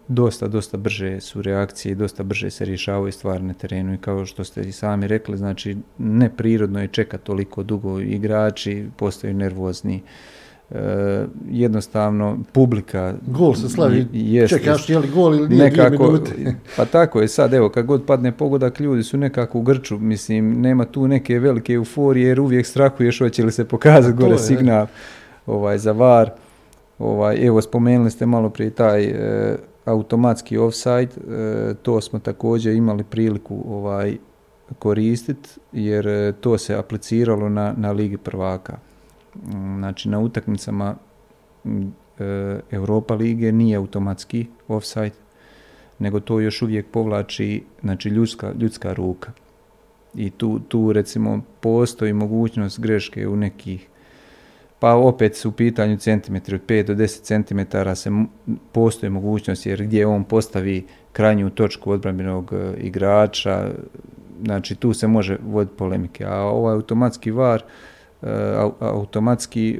[0.08, 3.94] dosta, dosta brže su reakcije i dosta brže se rješavaju stvari na terenu.
[3.94, 8.00] I kao što ste i sami rekli, znači neprirodno je čekati toliko dugo.
[8.00, 10.02] Igrači, postaju nervozni,
[10.70, 14.06] e, jednostavno publika gol se slavi.
[14.12, 16.18] jest, čekaš je li gol ili nije nekako,
[16.76, 19.98] pa tako je sad evo kad god padne pogodak ljudi su nekako u grču.
[19.98, 24.38] Mislim nema tu neke velike euforije jer uvijek strahuješ hoće li se pokazati gore je,
[24.38, 24.86] signal
[25.46, 26.30] ovaj za var
[26.98, 33.04] ovaj evo spomenuli ste malo prije taj e, automatski offside e, to smo također imali
[33.04, 34.16] priliku ovaj
[34.78, 38.78] koristiti jer e, to se apliciralo na, na ligi prvaka
[39.78, 40.94] znači na utakmicama
[41.64, 45.16] e, Europa lige nije automatski offside,
[45.98, 49.32] nego to još uvijek povlači znači ljudska, ljudska ruka.
[50.14, 53.88] I tu, tu recimo postoji mogućnost greške u nekih
[54.80, 58.10] pa opet su u pitanju centimetri, od 5 do 10 centimetara se
[58.72, 63.70] postoji mogućnost jer gdje on postavi krajnju točku odbranbenog e, igrača,
[64.44, 67.62] znači tu se može voditi polemike, a ovaj automatski var
[68.22, 68.30] E,
[68.80, 69.78] automatski e,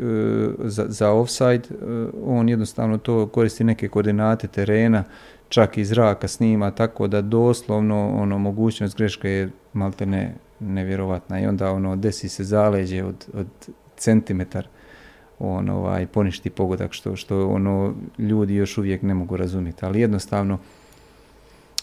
[0.58, 1.62] za, za offside,
[2.24, 5.04] on jednostavno to koristi neke koordinate terena,
[5.48, 11.46] čak i zraka snima, tako da doslovno ono mogućnost greške je malte ne nevjerovatna i
[11.46, 13.46] onda ono desi se zaleđe od, od
[13.96, 14.68] centimetar
[15.38, 20.58] on ovaj poništi pogodak što što ono ljudi još uvijek ne mogu razumjeti, ali jednostavno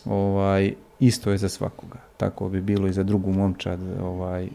[0.05, 1.99] ovaj isto je za svakoga.
[2.17, 4.47] Tako bi bilo i za drugu momčad, ovaj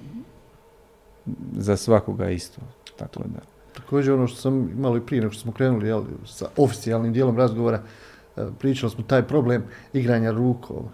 [1.57, 2.61] za svakoga isto.
[2.97, 3.41] Tako da.
[3.73, 7.83] Također ono što sam imali prije nego što smo krenuli jel, sa oficijalnim dijelom razgovora,
[8.37, 10.85] e, pričali smo taj problem igranja rukom.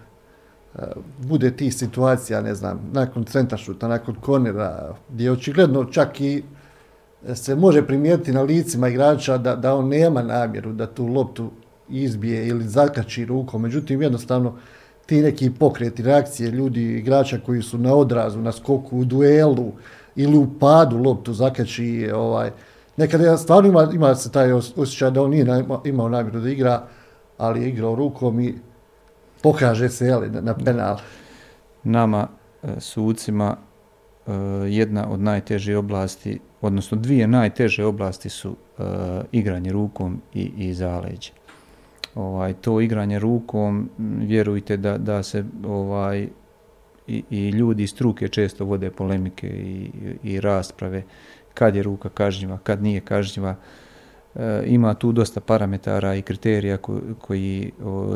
[0.75, 0.79] E,
[1.19, 6.43] bude tih situacija, ne znam, nakon centaršuta, nakon kornera, gdje očigledno čak i
[7.35, 11.49] se može primijetiti na licima igrača da, da on nema namjeru da tu loptu
[11.89, 13.61] izbije ili zakači rukom.
[13.61, 14.53] Međutim, jednostavno,
[15.05, 19.71] ti neki pokreti, reakcije ljudi, igrača koji su na odrazu, na skoku, u duelu,
[20.15, 22.11] ili u padu loptu zakači.
[22.15, 22.51] Ovaj.
[22.97, 26.83] Nekada ja stvarno ima, ima se taj osjećaj da on nije imao namjeru da igra,
[27.37, 28.55] ali je igrao rukom i
[29.41, 30.97] pokaže se jeli, na penal.
[31.83, 32.27] Nama,
[32.63, 33.57] e, sucima,
[34.67, 38.83] jedna od najtežih oblasti, odnosno dvije najteže oblasti su e,
[39.31, 41.31] igranje rukom i, i zaleđe.
[42.15, 46.27] ovaj, to igranje rukom, vjerujte da, da se ovaj,
[47.07, 49.89] i, i ljudi iz struke često vode polemike i,
[50.23, 51.03] i rasprave
[51.53, 53.55] kad je ruka kažnjiva, kad nije kažnjiva.
[54.35, 56.77] E, ima tu dosta parametara i kriterija
[57.21, 57.71] koji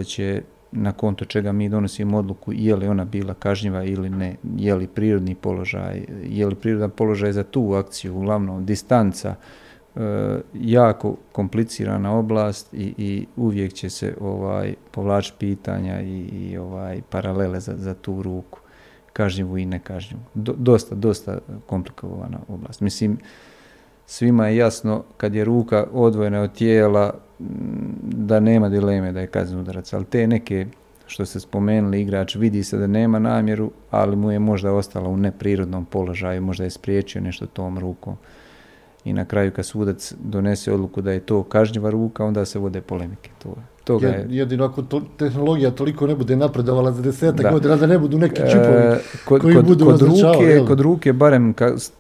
[0.06, 4.76] će na konto čega mi donosimo odluku je li ona bila kažnjiva ili ne, je
[4.76, 9.36] li prirodni položaj, je li prirodan položaj za tu akciju, uglavnom distanca,
[9.96, 10.02] e,
[10.54, 17.60] jako komplicirana oblast i, i uvijek će se ovaj povlačiti pitanja i, i, ovaj paralele
[17.60, 18.60] za, za tu ruku
[19.14, 20.22] kažnjivu i nekažnjivu.
[20.34, 22.82] Do, dosta, dosta komplikovana oblast.
[22.82, 23.18] Mislim,
[24.12, 27.14] svima je jasno kad je ruka odvojena od tijela
[28.04, 30.66] da nema dileme da je kazni udarac, ali te neke
[31.08, 35.18] što ste spomenuli, igrač vidi se da nema namjeru, ali mu je možda ostala u
[35.18, 38.16] neprirodnom položaju, možda je spriječio nešto tom rukom.
[39.06, 42.82] I na kraju kad sudac donese odluku da je to kažnjiva ruka, onda se vode
[42.82, 43.30] polemike.
[43.44, 44.26] To, toga je...
[44.30, 48.42] Jedino ako to, tehnologija toliko ne bude napredovala za desetak godina, da ne budu neki
[48.52, 51.54] čipovi e, kod, koji budu kod ruke, kod ruke, barem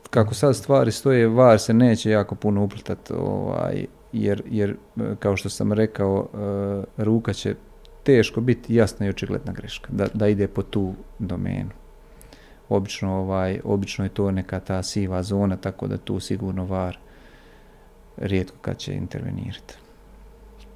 [0.10, 4.76] kako sad stvari stoje, VAR se neće jako puno uplitati ovaj, jer, jer e,
[5.20, 7.56] kao što sam rekao, e, ruka će
[8.04, 11.70] teško biti jasna i očigledna greška, da, da ide po tu domenu.
[12.70, 16.98] Obično, ovaj, obično je to neka ta siva zona, tako da tu sigurno var
[18.18, 19.81] rijetko kad će intervenirati.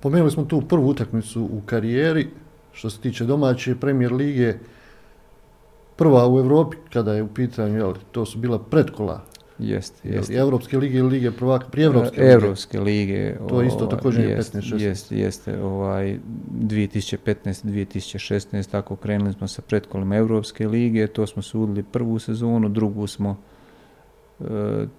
[0.06, 2.28] Spomenuli smo tu prvu utakmicu u karijeri,
[2.72, 4.54] što se tiče domaće premijer lige,
[5.96, 9.22] prva u Europi kada je u pitanju, jel, to su bila pretkola
[9.60, 10.34] Jeste, jeste.
[10.34, 12.34] Evropske lige ili lige prvaka, prije Evropske lige?
[12.34, 13.36] Evropske lige.
[13.50, 14.82] To je isto također je 15-16.
[14.82, 15.64] Jeste, jeste.
[15.64, 16.20] Ovaj,
[16.62, 23.38] 2015-2016, tako krenuli smo sa pretkolima Evropske lige, to smo sudili prvu sezonu, drugu smo
[24.40, 24.44] e,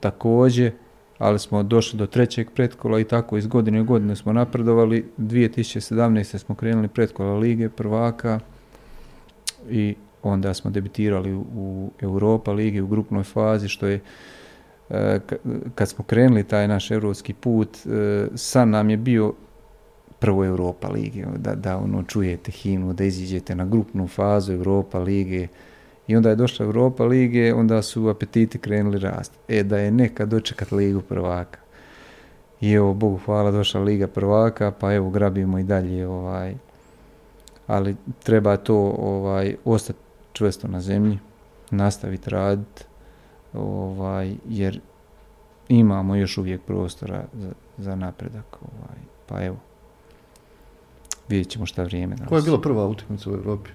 [0.00, 0.72] također,
[1.18, 5.04] ali smo došli do trećeg pretkola i tako iz godine u godine smo napredovali.
[5.18, 6.38] 2017.
[6.38, 8.40] smo krenuli pretkola lige prvaka
[9.70, 14.00] i onda smo debitirali u Europa ligi u grupnoj fazi, što je
[14.90, 15.20] E,
[15.74, 19.34] kad smo krenuli taj naš europski put, e, san nam je bio
[20.18, 25.48] prvo Europa lige, da, da ono čujete himnu, da iziđete na grupnu fazu Europa lige
[26.06, 29.32] i onda je došla Europa lige, onda su apetiti krenuli rast.
[29.48, 31.58] E, da je nekad dočekat ligu prvaka.
[32.60, 36.54] I evo, Bogu hvala, došla liga prvaka, pa evo, grabimo i dalje, ovaj,
[37.66, 39.98] ali treba to ovaj, ostati
[40.32, 41.18] čvrsto na zemlji,
[41.70, 42.84] nastaviti raditi,
[43.52, 44.80] ovaj, jer
[45.68, 48.56] imamo još uvijek prostora za, za napredak.
[48.62, 49.56] Ovaj, pa evo,
[51.28, 53.70] vidjet ćemo šta vrijeme Koja je bila prva utakmica u Europi?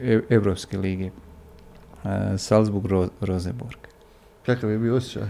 [0.00, 1.10] E, Evropske lige.
[2.04, 3.78] E, Salzburg, Ro Roseborg.
[4.46, 5.28] Kakav je bio osjećaj?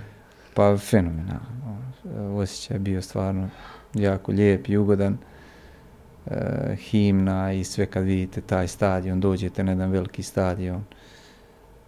[0.54, 1.78] Pa fenomenalno.
[2.37, 3.48] Osjećaj je bio stvarno
[3.94, 5.18] jako lijep i ugodan.
[6.26, 10.84] E, himna i sve kad vidite taj stadion, dođete na jedan veliki stadion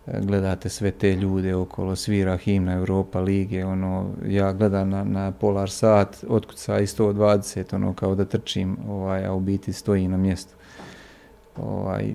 [0.06, 5.70] gledate sve te ljude okolo, svira himna Europa lige, ono, ja gledam na, na polar
[5.70, 10.54] sat, otkuca i 120, ono, kao da trčim, ovaj, a u biti stoji na mjestu.
[11.56, 12.14] Ovaj,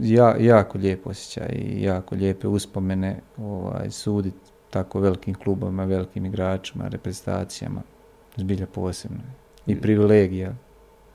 [0.00, 4.34] ja, jako lijep osjećaj i jako lijepe uspomene ovaj, sudit
[4.70, 7.82] tako velikim klubovima, velikim igračima, reprezentacijama,
[8.36, 9.20] zbilja posebno.
[9.66, 10.54] I privilegija,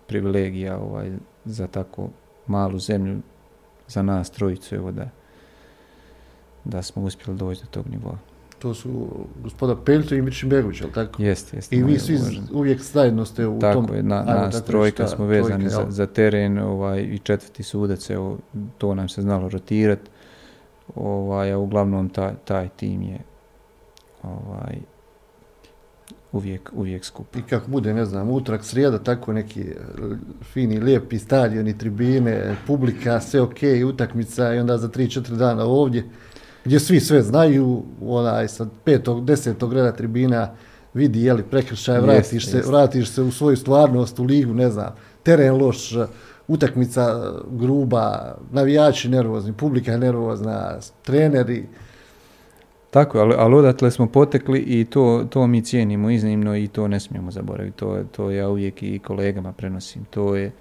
[0.08, 1.12] privilegija ovaj,
[1.46, 2.10] za tako
[2.48, 3.22] malu zemlju,
[3.88, 5.10] za nas trojicu, evo da
[6.64, 8.18] da smo uspjeli doći do tog nivoa.
[8.60, 9.08] To su
[9.44, 11.22] gospoda Peljto i Mičimbegović, ali tako?
[11.22, 11.76] Jeste, jeste.
[11.76, 12.20] I vi svi
[12.54, 13.86] uvijek zajedno ste u tako tom...
[13.86, 18.38] Tako je, na, nas trojka smo vezani za, za, teren ovaj, i četvrti sudac, evo,
[18.78, 20.10] to nam se znalo rotirati.
[20.96, 23.20] Ovaj, a uglavnom taj, taj tim je
[24.24, 24.78] ovaj,
[26.32, 27.36] uvijek, uvijek skup.
[27.36, 29.76] I kako bude, ne znam, utrak, srijeda, tako neki e,
[30.44, 36.04] fini, lijepi stadioni, tribine, publika, sve ok, utakmica i onda za 3-4 dana ovdje
[36.66, 40.52] gdje svi sve znaju, onaj sa petog, desetog reda tribina
[40.94, 45.56] vidi jeli prekršaj, vratiš, se, vratiš se u svoju stvarnost, u ligu, ne znam, teren
[45.56, 45.94] loš,
[46.48, 51.66] utakmica gruba, navijači nervozni, publika nervozna, treneri.
[52.90, 57.00] Tako, ali, ali odatle smo potekli i to, to mi cijenimo iznimno i to ne
[57.00, 57.78] smijemo zaboraviti.
[57.78, 60.06] To, to ja uvijek i kolegama prenosim.
[60.06, 60.52] To je,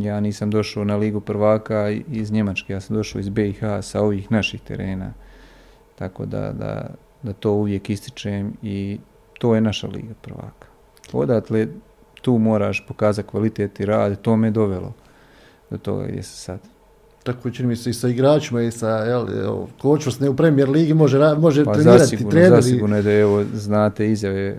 [0.00, 4.32] ja nisam došao na ligu prvaka iz Njemačke, ja sam došao iz BiH sa ovih
[4.32, 5.12] naših terena.
[5.94, 6.90] Tako da, da,
[7.22, 8.98] da to uvijek ističem i
[9.38, 10.66] to je naša liga prvaka.
[11.12, 11.66] Odatle
[12.22, 14.92] tu moraš pokazati kvalitet i rad, to me dovelo
[15.70, 16.58] do toga gdje se sad.
[17.22, 19.26] Tako čini mi se i sa igračima i sa jel,
[20.20, 24.58] ne u premijer ligi može, može pa trenirati zasigurno, Zasigurno je da evo, znate izjave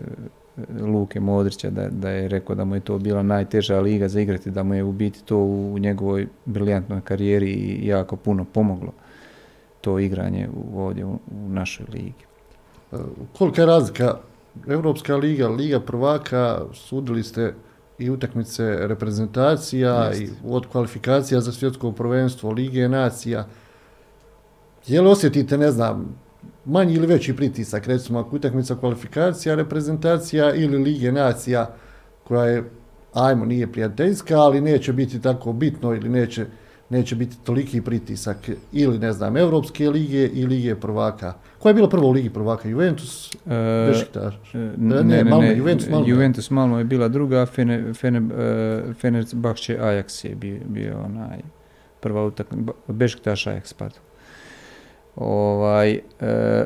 [0.82, 4.52] Luke Modrića, da, da je rekao da mu je to bila najteža liga za igrati,
[4.52, 8.92] da mu je u biti to u njegovoj briljantnoj karijeri i jako puno pomoglo
[9.82, 12.26] to igranje ovdje u, našoj ligi.
[13.38, 14.18] Kolika je razlika?
[14.68, 17.54] Europska liga, liga prvaka, sudili ste
[17.98, 23.48] i utakmice reprezentacija i od kvalifikacija za svjetsko prvenstvo, lige nacija.
[24.88, 26.16] Je li osjetite, ne znam,
[26.66, 31.76] manji ili veći pritisak, recimo ako utakmica kvalifikacija, reprezentacija ili lige nacija
[32.24, 32.64] koja je,
[33.14, 36.46] ajmo, nije prijateljska, ali neće biti tako bitno ili neće,
[36.90, 41.34] neće biti toliki pritisak ili, ne znam, Evropske lige i lige prvaka.
[41.60, 42.70] Koja je bila prva u ligi prvaka?
[42.70, 44.36] Juventus, e, Bešiktaš?
[44.54, 46.08] E, ne, ne, ne, Juventus, Malmo.
[46.08, 48.22] Juventus Malmo je bila druga, Fene, Fene,
[48.94, 51.40] Fenerbahče Ajax je bio, bio onaj
[52.00, 54.05] prva utakmica, Bešiktaš Ajax, pardon.
[55.16, 56.66] Ovaj, e,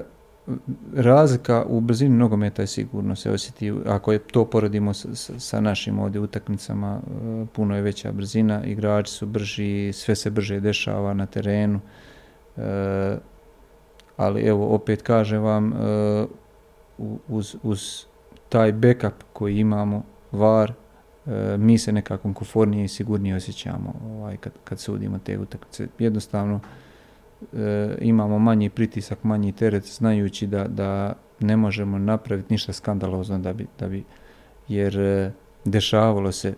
[0.96, 5.08] razlika u brzini nogometa je sigurno se osjeti, ako je to poredimo sa,
[5.40, 10.60] sa našim ovdje utakmicama, e, puno je veća brzina, igrači su brži, sve se brže
[10.60, 11.80] dešava na terenu,
[12.58, 13.18] e,
[14.18, 15.74] ali evo opet kažem vam,
[17.28, 18.06] uz, uz
[18.50, 20.74] taj backup koji imamo, VAR,
[21.58, 25.88] mi se nekako komfornije i sigurnije osjećamo ovaj, kad, kad sudimo te utakmice.
[26.00, 26.60] Jednostavno,
[27.54, 33.54] e, imamo manji pritisak, manji teret, znajući da, da ne možemo napraviti ništa skandalozno da
[33.54, 34.04] bi, da bi
[34.68, 35.32] jer e,
[35.66, 36.54] dešavalo se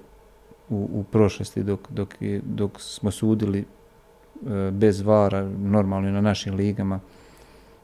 [0.70, 7.00] u, u prošlosti dok, dok, dok smo sudili e, bez vara, normalno na našim ligama,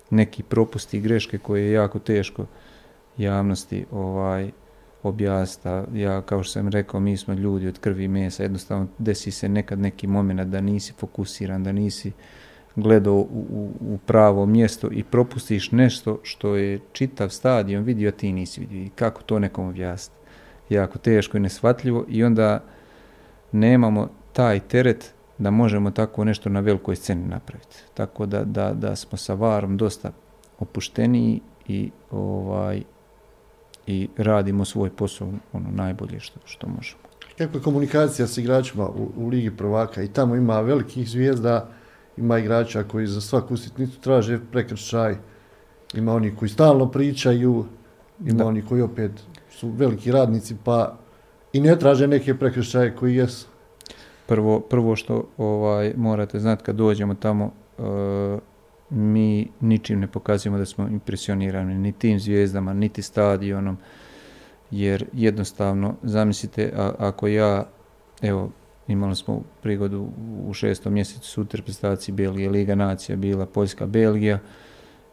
[0.10, 2.46] neki propusti i greške koje je jako teško
[3.18, 4.52] javnosti ovaj
[5.04, 6.00] objasniti.
[6.00, 9.50] Ja, kao što sam rekao, mi smo ljudi od krvi i mesa, jednostavno desi se
[9.50, 12.12] nekad neki moment da nisi fokusiran, da nisi
[12.78, 18.32] gledao u, u, pravo mjesto i propustiš nešto što je čitav stadion vidio, a ti
[18.32, 18.82] nisi vidio.
[18.82, 20.20] I kako to nekom objasniti?
[20.70, 22.64] Jako teško i nesvatljivo i onda
[23.52, 27.78] nemamo taj teret da možemo tako nešto na velikoj sceni napraviti.
[27.94, 30.12] Tako da, da, da smo sa varom dosta
[30.60, 32.82] opušteniji i ovaj
[33.88, 37.02] i radimo svoj posao ono najbolje što, što možemo.
[37.38, 41.70] Kako je komunikacija s igračima u, u Ligi prvaka i tamo ima velikih zvijezda
[42.18, 45.16] ima igrača koji za svaku sitnicu traže prekršaj,
[45.94, 47.66] ima oni koji stalno pričaju,
[48.26, 49.12] ima oni koji opet
[49.50, 50.98] su veliki radnici pa
[51.54, 53.48] i ne traže neke prekršaje koji jesu.
[54.26, 58.40] Prvo, prvo što ovaj morate znati kad dođemo tamo, uh,
[58.90, 63.78] mi ničim ne pokazujemo da smo impresionirani, ni tim zvijezdama, niti stadionom,
[64.72, 67.64] jer jednostavno, zamislite, ako ja,
[68.22, 68.52] evo,
[68.88, 70.10] Imali smo prigodu
[70.48, 74.40] u šestom mjesecu su reprezentaciji Belgije, Liga nacija bila Poljska, Belgija.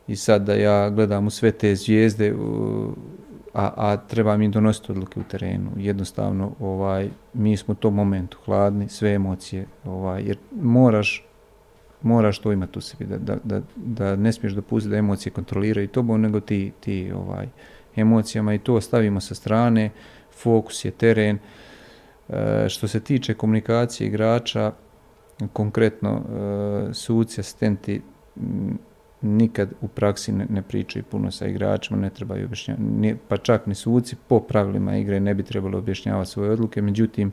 [0.06, 2.34] I sad da ja gledam u sve te zvijezde,
[3.54, 5.70] a, a treba mi donositi odluke u terenu.
[5.76, 11.24] Jednostavno, ovaj, mi smo u tom momentu hladni, sve emocije, ovaj, jer moraš
[12.04, 15.88] moraš to imati u sebi, da, da, da, da ne smiješ dopustiti da emocije kontroliraju
[15.88, 17.48] tobom, nego ti, ti ovaj,
[17.96, 19.90] emocijama i to stavimo sa strane,
[20.32, 21.38] fokus je teren,
[22.68, 24.72] što se tiče komunikacije igrača,
[25.52, 28.02] konkretno e, suci, asistenti
[29.22, 34.16] nikad u praksi ne, pričaju puno sa igračima, ne trebaju objašnjavati, pa čak ni suci
[34.28, 37.32] po pravilima igre ne bi trebalo objašnjavati svoje odluke, međutim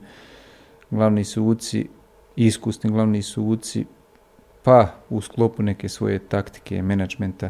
[0.92, 1.88] glavni suci,
[2.36, 3.86] iskusni glavni suci,
[4.64, 7.50] pa u sklopu neke svoje taktike menadžmenta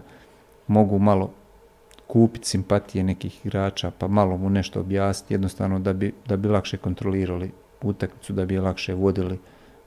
[0.67, 1.33] mogu malo
[2.11, 6.77] kupiti simpatije nekih igrača, pa malo mu nešto objasniti, jednostavno da bi, da bi lakše
[6.77, 7.51] kontrolirali
[7.81, 9.39] utakmicu, da bi lakše vodili.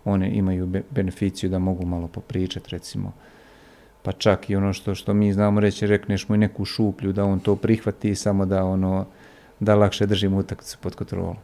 [0.04, 3.12] One imaju beneficiju da mogu malo popričati, recimo.
[4.02, 7.24] Pa čak i ono što, što mi znamo reći, rekneš mu i neku šuplju, da
[7.24, 9.06] on to prihvati, samo da ono
[9.60, 11.36] da lakše držimo utakmicu pod kontrolom.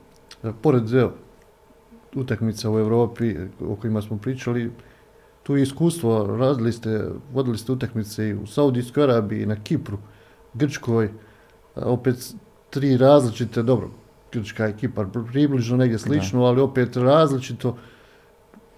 [0.63, 1.13] Pored evo,
[2.15, 3.37] utakmica u Europi
[3.69, 4.71] o kojima smo pričali,
[5.43, 9.99] tu je iskustvo, radili ste, vodili ste utakmice i u Saudijskoj Arabiji, na Kipru.
[10.55, 11.11] Grčkoj,
[11.77, 12.35] opet
[12.71, 13.91] tri različite, dobro,
[14.33, 17.77] grčka ekipa približno negdje slično, ali opet različito.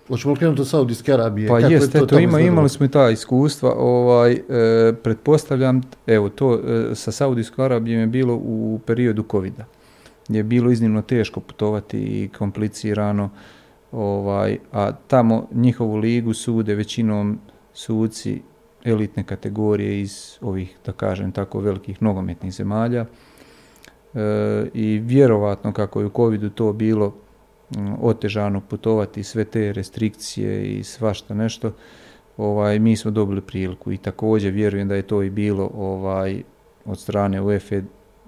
[0.09, 1.49] Hoćemo krenuti od Saudijske Arabije?
[1.49, 3.75] Pa jeste, to, ima, imali smo i ta iskustva.
[3.77, 9.65] Ovaj, e, pretpostavljam, evo, to e, sa Saudijskom Arabijom je bilo u periodu covida.
[10.29, 13.31] Je bilo iznimno teško putovati i komplicirano.
[13.93, 17.39] Ovaj, a tamo njihovu ligu sude većinom
[17.75, 18.43] suci
[18.85, 23.07] elitne kategorije iz ovih, da kažem tako, velikih nogometnih zemalja.
[24.15, 27.15] E, I vjerovatno kako je u covidu to bilo
[28.01, 31.73] otežano putovati sve te restrikcije i svašta nešto,
[32.37, 36.43] ovaj, mi smo dobili priliku i također vjerujem da je to i bilo ovaj,
[36.85, 37.77] od strane UEFA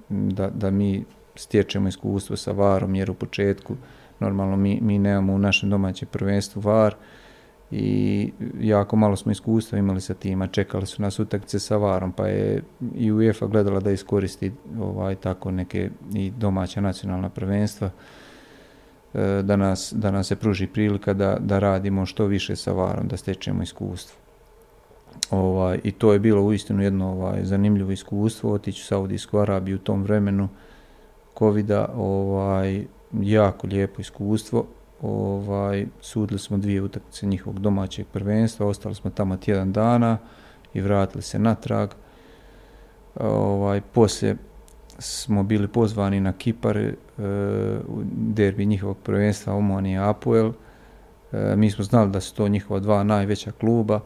[0.08, 3.76] da, da mi stječemo iskustvo sa varom, jer u početku
[4.20, 6.94] normalno mi, mi nemamo u našem domaćem prvenstvu var
[7.70, 12.26] i jako malo smo iskustva imali sa tima, čekali su nas utakmice sa varom, pa
[12.26, 12.62] je
[12.94, 17.90] i UEFA gledala da iskoristi ovaj, tako neke i domaća nacionalna prvenstva,
[19.14, 23.08] e, da nas, da nam se pruži prilika da, da radimo što više sa varom,
[23.08, 24.20] da stečemo iskustvo.
[25.30, 29.78] Ovaj, I to je bilo uistinu jedno ovaj, zanimljivo iskustvo, otići u Saudijsku Arabiju u
[29.78, 30.48] tom vremenu
[31.38, 34.66] covida, ovaj, jako lijepo iskustvo.
[35.02, 40.18] Ovaj, sudili smo dvije utakmice njihovog domaćeg prvenstva, ostali smo tamo tjedan dana
[40.74, 41.90] i vratili se natrag.
[43.16, 44.36] Ovaj, poslije
[44.98, 46.92] smo bili pozvani na Kipar, e,
[47.88, 50.52] u derbi njihovog prvenstva Omonije Apoel.
[51.32, 54.00] E, mi smo znali da su to njihova dva najveća kluba,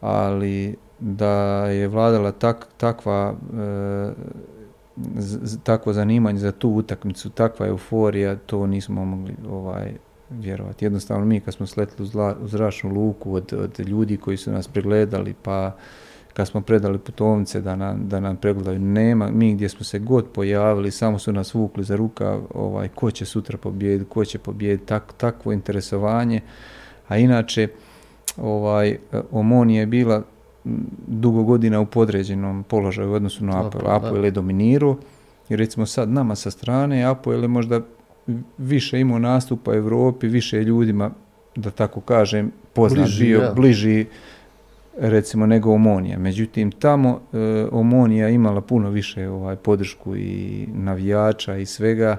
[0.00, 4.12] ali da je vladala tak, takva e,
[5.62, 9.92] takvo zanimanje za tu utakmicu, takva euforija, to nismo mogli ovaj,
[10.38, 10.84] vjerovati.
[10.84, 15.34] Jednostavno mi kad smo sletili u, zračnu luku od, od ljudi koji su nas pregledali,
[15.42, 15.76] pa
[16.32, 20.26] kad smo predali putovnice da nam, da nam pregledaju, nema, mi gdje smo se god
[20.28, 24.86] pojavili, samo su nas vukli za ruka, ovaj, ko će sutra pobijediti, ko će pobijediti,
[24.86, 26.40] tak, takvo interesovanje.
[27.08, 27.68] A inače,
[28.36, 28.98] ovaj,
[29.30, 30.22] Omoni je bila
[31.06, 33.90] dugo godina u podređenom položaju u odnosu na Apoel.
[33.90, 34.96] Apoel je dominirao
[35.48, 37.80] i recimo sad nama sa strane Apoel je možda
[38.58, 41.10] više imao nastupa u Europi, više ljudima,
[41.56, 44.06] da tako kažem, poznat bliži, bio, bliži
[44.98, 46.18] recimo nego Omonija.
[46.18, 52.16] Međutim, tamo e, Omonija imala puno više ovaj podršku i navijača i svega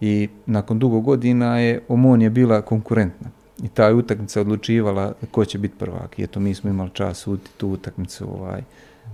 [0.00, 3.30] i nakon dugo godina je Omonija bila konkurentna
[3.62, 6.18] i ta je utakmica odlučivala ko će biti prvak.
[6.18, 8.62] I eto, mi smo imali čas suditi tu utakmicu, ovaj,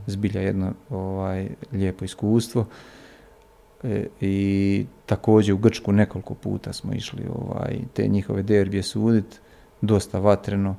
[0.06, 2.66] zbilja jedno ovaj, lijepo iskustvo.
[3.84, 9.36] E, I također u Grčku nekoliko puta smo išli ovaj, te njihove derbije suditi,
[9.80, 10.76] dosta vatreno,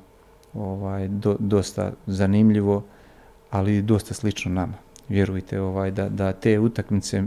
[0.54, 2.84] ovaj, dosta zanimljivo,
[3.50, 4.74] ali dosta slično nama.
[5.08, 7.22] Vjerujte ovaj, da, da te utakmice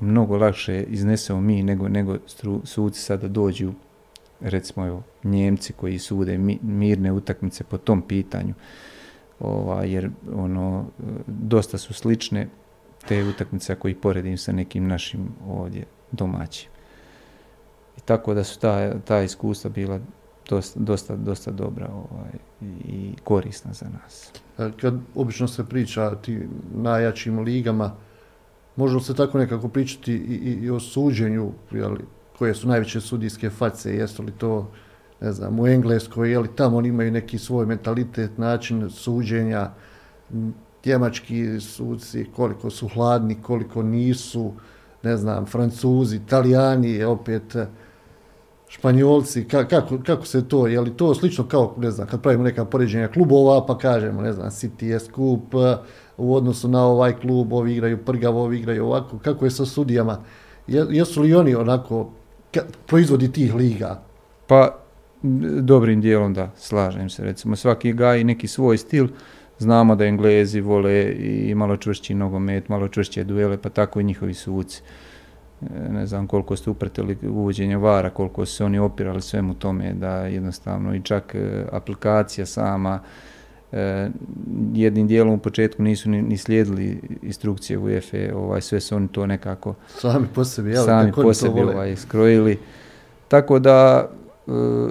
[0.00, 2.16] mnogo lakše iznesemo mi nego, nego
[2.64, 3.72] suci sada dođu
[4.40, 8.54] recimo evo, Njemci koji sude mirne utakmice po tom pitanju,
[9.40, 10.86] ovaj, jer ono,
[11.26, 12.48] dosta su slične
[13.08, 16.70] te utakmice ako ih poredim sa nekim našim ovdje domaćim.
[17.96, 20.00] I tako da su ta, ta iskustva bila
[20.48, 22.32] dosta, dosta, dosta dobra ovaj,
[22.84, 24.32] i korisna za nas.
[24.80, 27.96] Kad obično se priča o tim najjačim ligama,
[28.76, 32.04] možemo se tako nekako pričati i, i, i o suđenju, jeli,
[32.38, 34.70] koje su najveće sudijske face, jesu li to,
[35.20, 39.70] ne znam, u Engleskoj, je li tamo oni imaju neki svoj mentalitet, način suđenja,
[40.84, 44.52] njemački suci, koliko su hladni, koliko nisu,
[45.02, 47.56] ne znam, francuzi, italijani, opet
[48.68, 52.64] španjolci, kako, kako se to, je li to slično kao, ne znam, kad pravimo neka
[52.64, 55.54] poređenja klubova, pa kažemo, ne znam, City je skup,
[56.16, 60.18] u odnosu na ovaj klub, ovi igraju prgavo, ovi igraju ovako, kako je sa sudijama,
[60.66, 62.10] jesu li oni onako
[62.86, 64.02] proizvodi tih liga?
[64.46, 64.78] Pa,
[65.60, 67.24] dobrim dijelom da, slažem se.
[67.24, 69.08] Recimo, svaki gaji neki svoj stil.
[69.58, 74.34] Znamo da Englezi vole i malo čvršći nogomet, malo čvršće duele, pa tako i njihovi
[74.34, 74.82] suci.
[75.62, 79.92] E, ne znam koliko ste upratili uvođenje vara, koliko su se oni opirali svemu tome,
[79.92, 83.00] da jednostavno i čak e, aplikacija sama,
[83.72, 84.08] e,
[84.74, 89.26] jednim dijelom u početku nisu ni, ni slijedili instrukcije UEFA, ovaj, sve su oni to
[89.26, 92.58] nekako sami po sebi, jel, sami po sebi ovaj, skrojili.
[93.28, 94.08] Tako da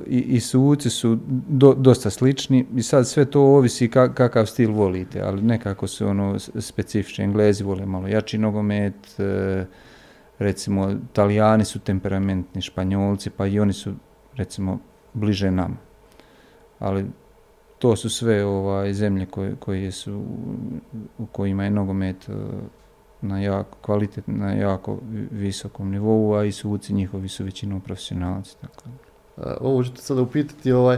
[0.08, 5.22] i, i suci su do, dosta slični i sad sve to ovisi kakav stil volite,
[5.22, 7.24] ali nekako su ono specifični.
[7.24, 9.66] Englezi vole malo jači nogomet, e,
[10.40, 13.94] recimo Italijani su temperamentni, Španjolci, pa i oni su
[14.36, 14.80] recimo
[15.14, 15.80] bliže nam.
[16.80, 17.06] Ali
[17.80, 20.24] to su sve ovaj, zemlje koje, koje su,
[21.18, 22.34] u kojima je nogomet e,
[23.22, 25.00] na jako kvalitet, na jako
[25.32, 28.56] visokom nivou, a i suci njihovi su većinom profesionalci.
[28.62, 29.07] Tako.
[29.62, 30.98] Ovo ću te sada upitati, ovaj,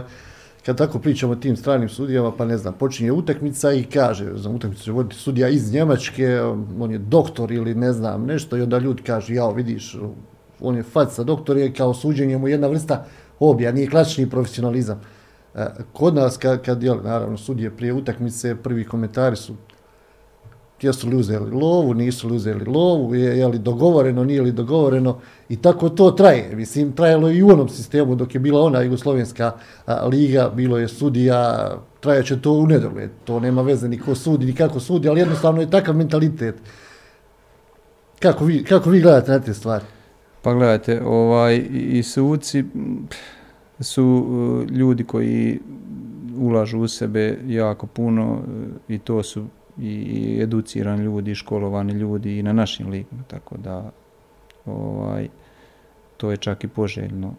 [0.66, 4.54] kad tako pričamo o tim stranim sudijama, pa ne znam, počinje utakmica i kaže, znam,
[4.54, 6.40] utakmicu će voditi sudija iz Njemačke,
[6.80, 9.96] on je doktor ili ne znam, nešto, i onda ljudi kažu, jao, vidiš,
[10.60, 13.04] on je faca, doktor je kao suđenje mu jedna vrsta
[13.40, 15.00] obja, nije klasični profesionalizam.
[15.54, 19.54] E, kod nas, kad, kad jel, naravno, sudije prije utakmice, prvi komentari su
[20.82, 25.18] jesu li uzeli lovu, nisu li uzeli lovu, je, je li dogovoreno, nije li dogovoreno
[25.48, 26.56] i tako to traje.
[26.56, 29.52] Mislim, trajalo i u onom sistemu dok je bila ona Jugoslovenska
[30.12, 31.70] liga, bilo je sudija,
[32.00, 33.10] trajaće to u nedogled.
[33.24, 36.54] To nema veze ni ko sudi, ni kako sudi, ali jednostavno je takav mentalitet.
[38.18, 39.84] Kako vi, kako vi gledate na te stvari?
[40.42, 42.64] Pa gledajte, ovaj, i suci
[43.80, 45.60] su uh, ljudi koji
[46.38, 48.40] ulažu u sebe jako puno uh,
[48.88, 49.44] i to su
[49.78, 53.90] i educirani ljudi, školovani ljudi i na našim ligama, tako da
[54.66, 55.28] ovaj,
[56.16, 57.34] to je čak i poželjno,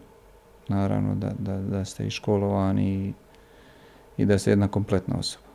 [0.68, 3.12] naravno da, da, da ste i školovani i,
[4.22, 5.52] i da ste jedna kompletna osoba.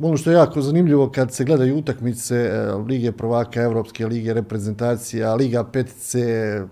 [0.00, 5.34] Ono što je jako zanimljivo kad se gledaju utakmice e, Lige prvaka, Evropske lige, reprezentacija,
[5.34, 6.62] Liga petice,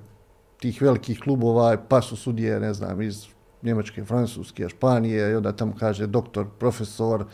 [0.61, 3.27] tih velikih klubova, pa su sudije, ne znam, iz
[3.63, 7.25] Njemačke, Francuske, Španije, i onda tamo kaže doktor, profesor,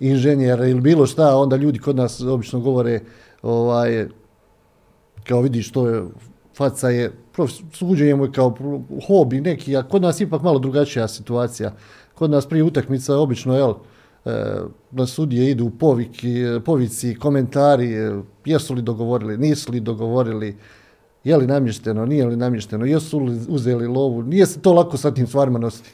[0.00, 3.00] inženjer ili bilo šta, onda ljudi kod nas obično govore,
[3.42, 4.06] ovaj,
[5.24, 6.02] kao vidiš, to je,
[6.56, 7.12] faca je,
[7.72, 8.56] suđenje mu je kao
[9.06, 11.72] hobi neki, a kod nas ipak malo drugačija situacija.
[12.14, 13.74] Kod nas prije utakmica obično, jel,
[14.90, 16.34] da sudije idu poviki,
[16.64, 17.94] povici, komentari,
[18.44, 20.56] jesu li dogovorili, nisu li dogovorili,
[21.24, 25.14] je li namješteno, nije li namješteno, jesu li uzeli lovu, nije se to lako sa
[25.14, 25.90] tim stvarima nositi.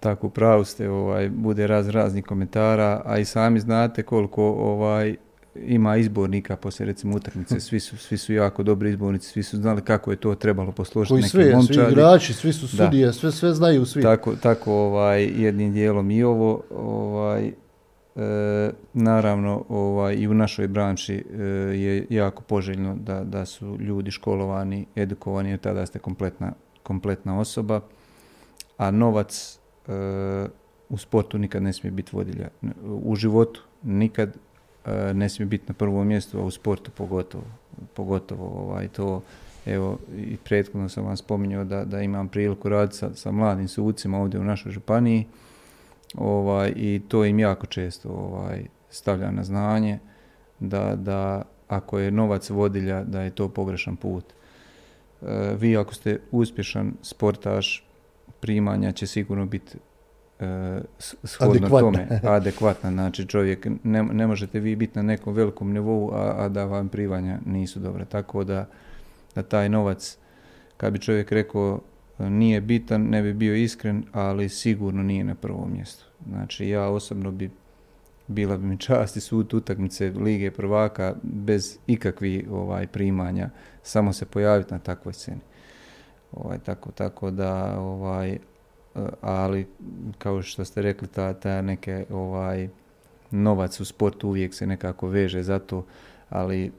[0.00, 5.16] Tako, pravo ste, ovaj, bude raz raznih komentara, a i sami znate koliko ovaj,
[5.64, 9.82] ima izbornika poslije recimo utakmice, svi su, svi su jako dobri izbornici, svi su znali
[9.82, 13.84] kako je to trebalo posložiti Koji sve, svi igrači, svi su sudije, sve, sve znaju
[13.84, 14.02] svi.
[14.02, 17.52] Tako, tako ovaj, jednim dijelom i ovo, ovaj, e,
[18.92, 21.42] naravno ovaj, i u našoj branši e,
[21.76, 27.80] je jako poželjno da, da su ljudi školovani, edukovani, jer tada ste kompletna, kompletna osoba,
[28.76, 29.58] a novac
[30.88, 32.48] u sportu nikad ne smije biti vodilja.
[32.84, 34.36] U životu nikad
[34.86, 37.44] E, ne smije biti na prvom mjestu, a u sportu pogotovo.
[37.94, 39.22] Pogotovo ovaj, to,
[39.66, 44.18] evo, i prethodno sam vam spominjao da, da imam priliku raditi sa, sa mladim sucima
[44.18, 45.26] ovdje u našoj županiji
[46.14, 49.98] ovaj, i to im jako često ovaj, stavlja na znanje
[50.60, 54.24] da, da ako je novac vodilja, da je to pogrešan put.
[55.22, 57.85] E, vi ako ste uspješan sportaš,
[58.40, 59.78] primanja će sigurno biti
[60.40, 60.80] e,
[61.24, 61.80] shodno adekvatna.
[61.80, 62.90] tome, adekvatna.
[62.90, 66.88] Znači čovjek, ne, ne možete vi biti na nekom velikom nivou, a, a da vam
[66.88, 68.04] privanja nisu dobra.
[68.04, 68.68] Tako da,
[69.34, 70.18] da taj novac,
[70.76, 71.80] kad bi čovjek rekao
[72.18, 76.04] nije bitan, ne bi bio iskren, ali sigurno nije na prvom mjestu.
[76.28, 77.50] Znači ja osobno bi
[78.26, 83.50] bila bi mi čast i sud utakmice Lige prvaka bez ikakvih ovaj, primanja,
[83.82, 85.40] samo se pojaviti na takvoj sceni.
[86.32, 88.38] Ovaj, tako, tako da ovaj,
[89.20, 89.66] ali
[90.18, 92.68] kao što ste rekli, ta, ta neke ovaj,
[93.30, 95.84] novac u sportu uvijek se nekako veže za to,
[96.28, 96.70] ali e,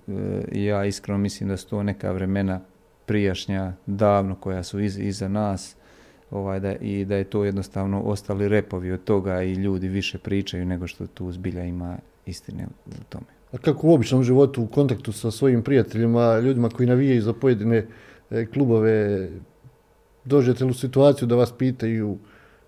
[0.52, 2.60] ja iskreno mislim da su to neka vremena
[3.06, 5.76] prijašnja, davno koja su iz, iza nas
[6.32, 10.66] ovaj, da, i da je to jednostavno ostali repovi od toga i ljudi više pričaju
[10.66, 13.26] nego što tu zbilja ima istine u tome.
[13.52, 17.78] A kako u običnom životu u kontaktu sa svojim prijateljima, ljudima koji navijaju za pojedine
[17.78, 17.88] e,
[18.54, 19.30] klubove,
[20.26, 22.18] dođete u situaciju da vas pitaju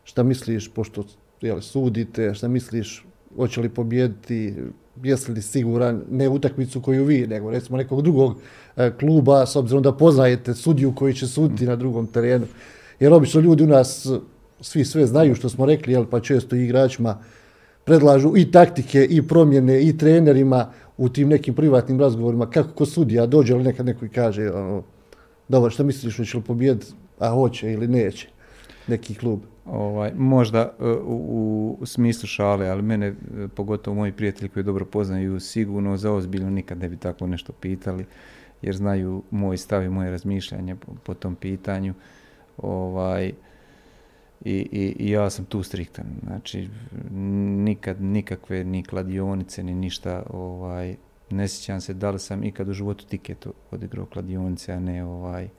[0.03, 1.03] šta misliš, pošto
[1.41, 3.05] jel, sudite, šta misliš,
[3.36, 4.53] hoće li pobijediti,
[5.03, 8.38] jesi li siguran, ne utakmicu koju vi, nego recimo nekog drugog
[8.78, 12.45] e, kluba, s obzirom da poznajete sudiju koji će suditi na drugom terenu.
[12.99, 14.07] Jer obično ljudi u nas
[14.62, 17.18] svi sve znaju što smo rekli, jel, pa često i igračima
[17.84, 23.26] predlažu i taktike, i promjene, i trenerima u tim nekim privatnim razgovorima, kako ko sudija
[23.26, 24.84] dođe, ali nekad neko i kaže, ono,
[25.50, 28.28] dobro, šta misliš, hoće li pobijediti, a hoće ili neće
[28.88, 29.39] neki klub.
[29.66, 33.14] Ovaj, možda e, u, u smislu šale, ali mene, e,
[33.56, 38.06] pogotovo moji prijatelji koji dobro poznaju, sigurno za ozbiljno nikad ne bi tako nešto pitali,
[38.62, 41.93] jer znaju moj stav i moje razmišljanje po, po tom pitanju.
[42.58, 43.34] Ovaj,
[44.45, 46.06] i, i, i, ja sam tu striktan.
[46.24, 46.70] Znači,
[47.66, 50.95] nikad nikakve ni kladionice, ni ništa, ovaj,
[51.30, 55.50] ne sjećam se da li sam ikad u životu tiketu odigrao kladionice, a ne ovaj,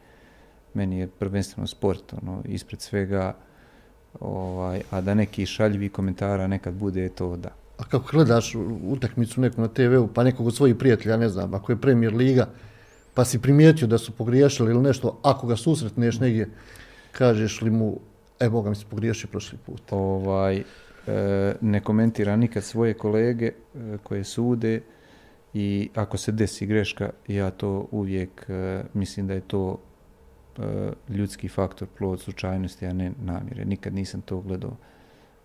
[0.74, 3.36] meni je prvenstveno sport, ono, ispred svega,
[4.20, 7.54] ovaj, a da neki šaljivi komentara nekad bude to da.
[7.78, 8.54] A kako gledaš
[8.88, 12.48] utakmicu neku na TV-u, pa nekog od svojih prijatelja, ne znam, ako je Premier Liga,
[13.14, 16.48] pa si primijetio da su pogriješili ili nešto, ako ga susretneš negdje,
[17.12, 18.00] kažeš li mu,
[18.40, 19.82] e, Boga mi se pogriješio prošli put.
[19.90, 20.64] Ovaj, e,
[21.60, 23.52] ne komentira nikad svoje kolege e,
[24.02, 24.80] koje sude
[25.54, 29.78] i ako se desi greška, ja to uvijek e, mislim da je to
[30.58, 33.64] E, ljudski faktor, plod slučajnosti, a ne namjere.
[33.64, 34.76] Nikad nisam to gledao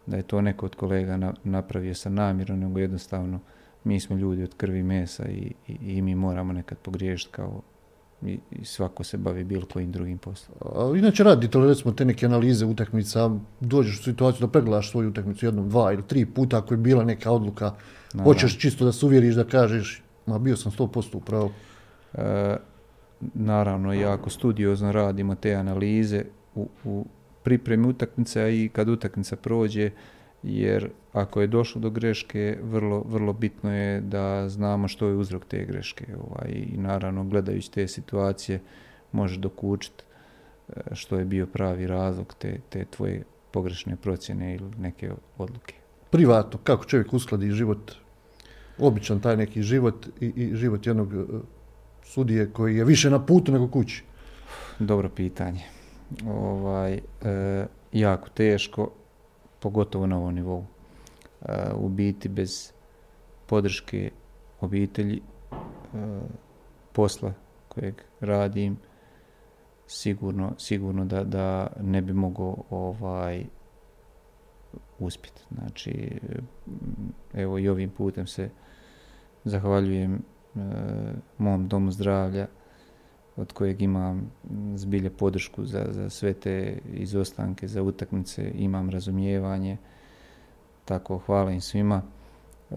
[0.05, 3.39] da je to neko od kolega napravio sa namjerom, nego jednostavno
[3.83, 7.61] mi smo ljudi od krvi mesa i, i, i mi moramo nekad pogriješiti kao
[8.21, 10.57] i, i, svako se bavi bilo kojim drugim poslom.
[10.61, 15.09] A, inače radite li recimo te neke analize utakmica, dođeš u situaciju da pregledaš svoju
[15.09, 17.65] utakmicu jednom, dva ili tri puta ako je bila neka odluka,
[18.13, 18.33] Naravno.
[18.33, 21.51] hoćeš čisto da se uvjeriš da kažeš ma bio sam 100% upravo.
[22.13, 22.55] E,
[23.33, 26.23] naravno, jako studiozno radimo te analize
[26.55, 27.05] u, u
[27.43, 29.91] pripremi utakmice, i kad utakmica prođe,
[30.45, 35.45] jer ako je došlo do greške, vrlo, vrlo bitno je da znamo što je uzrok
[35.45, 36.05] te greške.
[36.27, 38.59] Ovaj, I naravno, gledajući te situacije,
[39.11, 40.03] može dokučiti
[40.69, 45.75] e, što je bio pravi razlog te, te tvoje pogrešne procjene ili neke odluke.
[46.09, 47.91] Privatno, kako čovjek uskladi život,
[48.77, 51.23] običan taj neki život i, i život jednog e,
[52.03, 54.03] sudije koji je više na putu nego kući?
[54.79, 55.61] Dobro pitanje.
[56.27, 57.01] Ovaj, e,
[57.91, 58.91] jako teško,
[59.65, 60.65] pogotovo na ovom nivou.
[61.41, 62.71] E, u biti bez
[63.45, 64.11] podrške
[64.61, 65.21] obitelji, e,
[66.93, 67.33] posla
[67.67, 68.77] kojeg radim,
[69.87, 73.45] sigurno, sigurno da, da ne bi mogao ovaj,
[74.99, 75.41] uspjeti.
[75.51, 76.19] Znači,
[77.33, 78.49] evo i ovim putem se
[79.43, 80.59] zahvaljujem e,
[81.37, 82.47] mom domu zdravlja
[83.37, 84.31] od kojeg imam
[84.75, 89.77] zbilje podršku za, za sve te izostanke, za utakmice, imam razumijevanje.
[90.85, 92.01] Tako, hvala im svima.
[92.71, 92.75] E,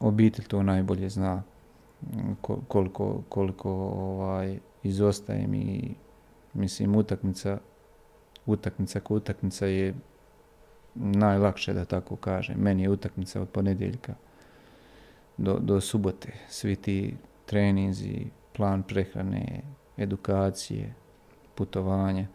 [0.00, 1.42] obitelj to najbolje zna
[2.68, 5.94] koliko, koliko ovaj, izostajem i
[6.54, 7.58] mislim utakmica
[8.46, 9.94] utakmica ko utakmica je
[10.94, 12.56] najlakše da tako kažem.
[12.58, 14.14] Meni je utakmica od ponedjeljka
[15.36, 16.32] do, do subote.
[16.48, 17.16] Svi ti
[17.46, 18.26] treninzi,
[18.58, 19.62] plan prehrane,
[19.96, 20.94] edukacije,
[21.54, 22.26] putovanja.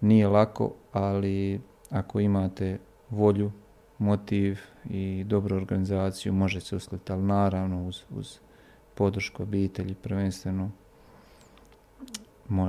[0.00, 1.60] Nije lako, ali
[1.90, 2.78] ako imate
[3.10, 3.52] volju,
[3.98, 4.60] motiv
[4.90, 8.38] i dobru organizaciju, može se uskladiti, ali naravno uz, uz
[8.94, 10.70] podršku obitelji prvenstveno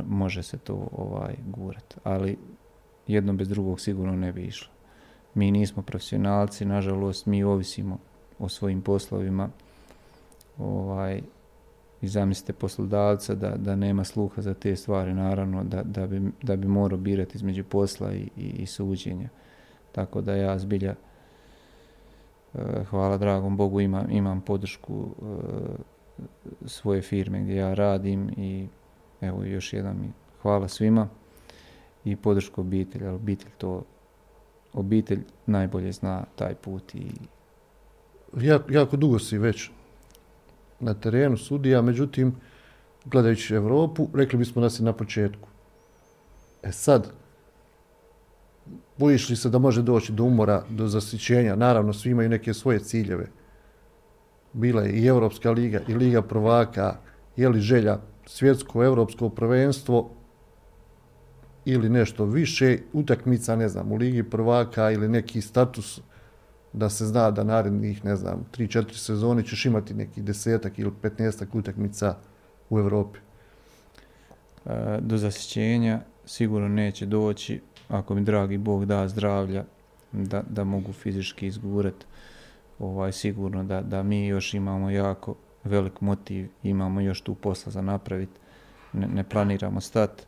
[0.08, 1.98] može se to ovaj gurat.
[2.04, 2.38] Ali
[3.08, 4.72] jedno bez drugog sigurno ne bi išlo.
[5.34, 7.98] Mi nismo profesionalci, nažalost mi ovisimo
[8.40, 9.50] o svojim poslovima.
[10.58, 11.22] Ovaj,
[12.04, 16.56] i zamislite poslodavca da, da nema sluha za te stvari, naravno da, da, bi, da
[16.56, 19.30] bi morao birati između posla i, i, i suđenja.
[19.92, 20.96] Tako da ja zbilja,
[22.54, 25.26] e, hvala dragom Bogu, imam, imam podršku e,
[26.66, 28.68] svoje firme gdje ja radim i
[29.22, 31.08] evo još jedan hvala svima
[32.06, 33.84] i podršku obitelji, ali obitelj to,
[34.74, 37.08] obitelj najbolje zna taj put i
[38.42, 39.72] jako, jako dugo si već
[40.80, 42.36] na terenu sudija, međutim,
[43.06, 45.50] gledajući Europu, rekli bismo da si na početku.
[46.64, 47.12] E sad,
[48.98, 51.56] bojiš li se da može doći do umora, do zasićenja?
[51.56, 53.28] Naravno, svi imaju neke svoje ciljeve.
[54.54, 56.96] Bila je i Europska liga, i Liga prvaka,
[57.36, 60.10] je li želja svjetsko, europsko prvenstvo
[61.66, 66.02] ili nešto više, utakmica, ne znam, u Ligi prvaka ili neki status
[66.74, 71.56] da se zna da narednih, ne znam, 3-4 sezone ćeš imati neki desetak ili petnestak
[71.56, 72.16] utakmica
[72.70, 73.20] u Europi?
[75.00, 79.64] Do zasjećenja sigurno neće doći ako mi dragi Bog da zdravlja
[80.12, 82.06] da, da mogu fizički izgurati
[82.80, 87.82] ovaj, sigurno da, da mi još imamo jako velik motiv, imamo još tu posla za
[87.82, 88.40] napraviti,
[88.94, 90.24] ne, ne planiramo stati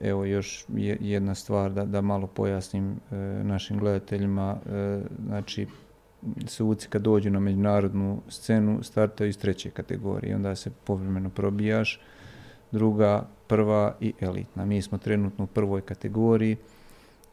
[0.00, 0.64] evo još
[1.00, 3.14] jedna stvar da, da malo pojasnim eh,
[3.44, 4.56] našim gledateljima.
[4.66, 5.66] Eh, znači,
[6.46, 10.36] suci kad dođu na međunarodnu scenu startaju iz treće kategorije.
[10.36, 12.00] Onda se povremeno probijaš.
[12.72, 14.64] Druga, prva i elitna.
[14.64, 16.56] Mi smo trenutno u prvoj kategoriji.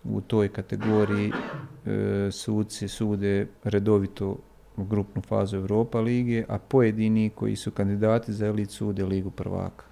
[0.03, 1.31] U toj kategoriji
[2.31, 4.37] suci sude redovito
[4.77, 9.85] u grupnu fazu Europa lige, a pojedini koji su kandidati za elit sude ligu prvaka.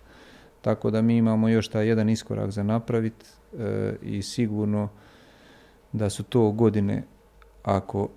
[0.63, 3.25] Tako da mi imamo još taj jedan iskorak za napraviti
[3.59, 4.89] e, i sigurno
[5.91, 7.03] da su to godine,
[7.63, 8.09] ako,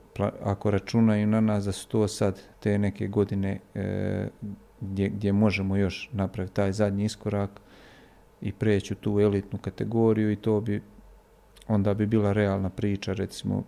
[0.42, 4.28] ako računaju na nas, da su to sad te neke godine e,
[4.80, 7.50] gdje, gdje možemo još napraviti taj zadnji iskorak
[8.40, 10.82] i preći u tu elitnu kategoriju i to bi
[11.68, 13.62] onda bi bila realna priča recimo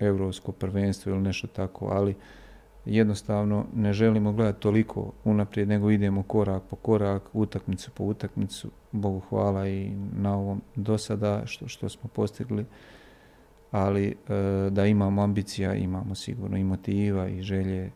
[0.00, 2.14] europsko prvenstvo ili nešto tako, ali
[2.86, 8.70] jednostavno ne želimo gledati toliko unaprijed, nego idemo korak po korak, utakmicu po utakmicu.
[8.92, 12.64] Bogu hvala i na ovom do sada što, što smo postigli,
[13.70, 14.14] ali e,
[14.70, 17.90] da imamo ambicija, imamo sigurno i motiva i želje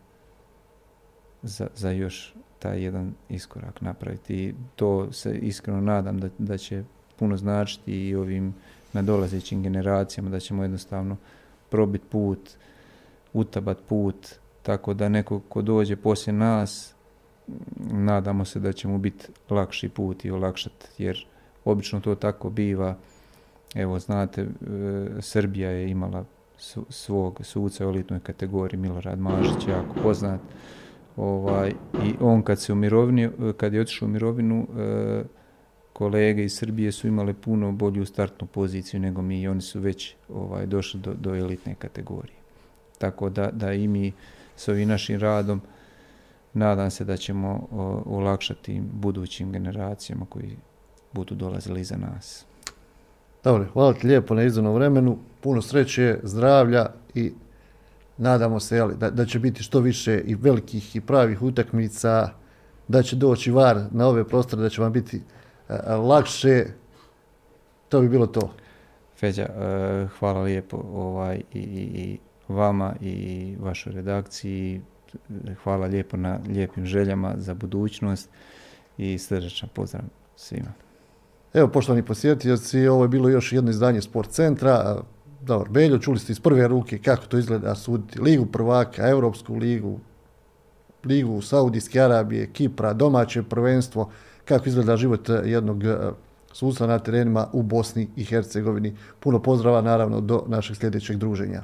[1.43, 4.34] za, za još taj jedan iskorak napraviti.
[4.34, 6.84] I to se iskreno nadam da, da će
[7.18, 8.55] puno značiti i ovim
[8.93, 11.16] nadolazećim generacijama, da ćemo jednostavno
[11.70, 12.51] probiti put,
[13.32, 16.95] utabat put, tako da neko ko dođe poslije nas,
[17.91, 21.27] nadamo se da će mu biti lakši put i olakšati, jer
[21.65, 22.97] obično to tako biva.
[23.75, 24.47] Evo, znate, e,
[25.21, 26.25] Srbija je imala
[26.89, 30.41] svog suca u elitnoj kategoriji, Milorad Mažić, jako poznat.
[31.17, 31.71] Ovaj,
[32.05, 35.23] I on kad se u mirovini, kad je otišao u mirovinu, e,
[35.93, 40.15] kolege iz Srbije su imale puno bolju startnu poziciju nego mi i oni su već
[40.29, 42.37] ovaj, došli do, do elitne kategorije.
[42.99, 44.13] Tako da, da i mi
[44.61, 45.61] s ovim našim radom
[46.55, 47.69] nadam se da ćemo
[48.07, 50.57] olakšati budućim generacijama koji
[51.13, 52.45] budu dolazili iza nas.
[53.45, 57.33] Dobro, hvala ti lijepo na izdanom vremenu, puno sreće, zdravlja i
[58.19, 62.29] nadamo se jeli, da, da će biti što više i velikih i pravih utakmica,
[62.89, 65.23] da će doći var na ove prostore, da će vam biti
[65.69, 66.67] a, lakše.
[67.89, 68.55] To bi bilo to.
[69.17, 72.19] Feđa, e, hvala lijepo ovaj, i, i
[72.51, 74.81] vama i vašoj redakciji.
[75.65, 78.29] Hvala lijepo na lijepim željama za budućnost
[78.99, 80.05] i srdečan pozdrav
[80.37, 80.73] svima.
[81.55, 85.03] Evo, poštovani posjetioci, ovo je bilo još jedno izdanje Sport centra.
[85.41, 89.99] Davor Beljo, čuli ste iz prve ruke kako to izgleda suditi Ligu prvaka, Europsku ligu,
[91.05, 94.11] Ligu Saudijske Arabije, Kipra, domaće prvenstvo,
[94.45, 95.97] kako izgleda život jednog e,
[96.53, 98.97] susla na terenima u Bosni i Hercegovini.
[99.21, 101.63] Puno pozdrava naravno do našeg sljedećeg druženja.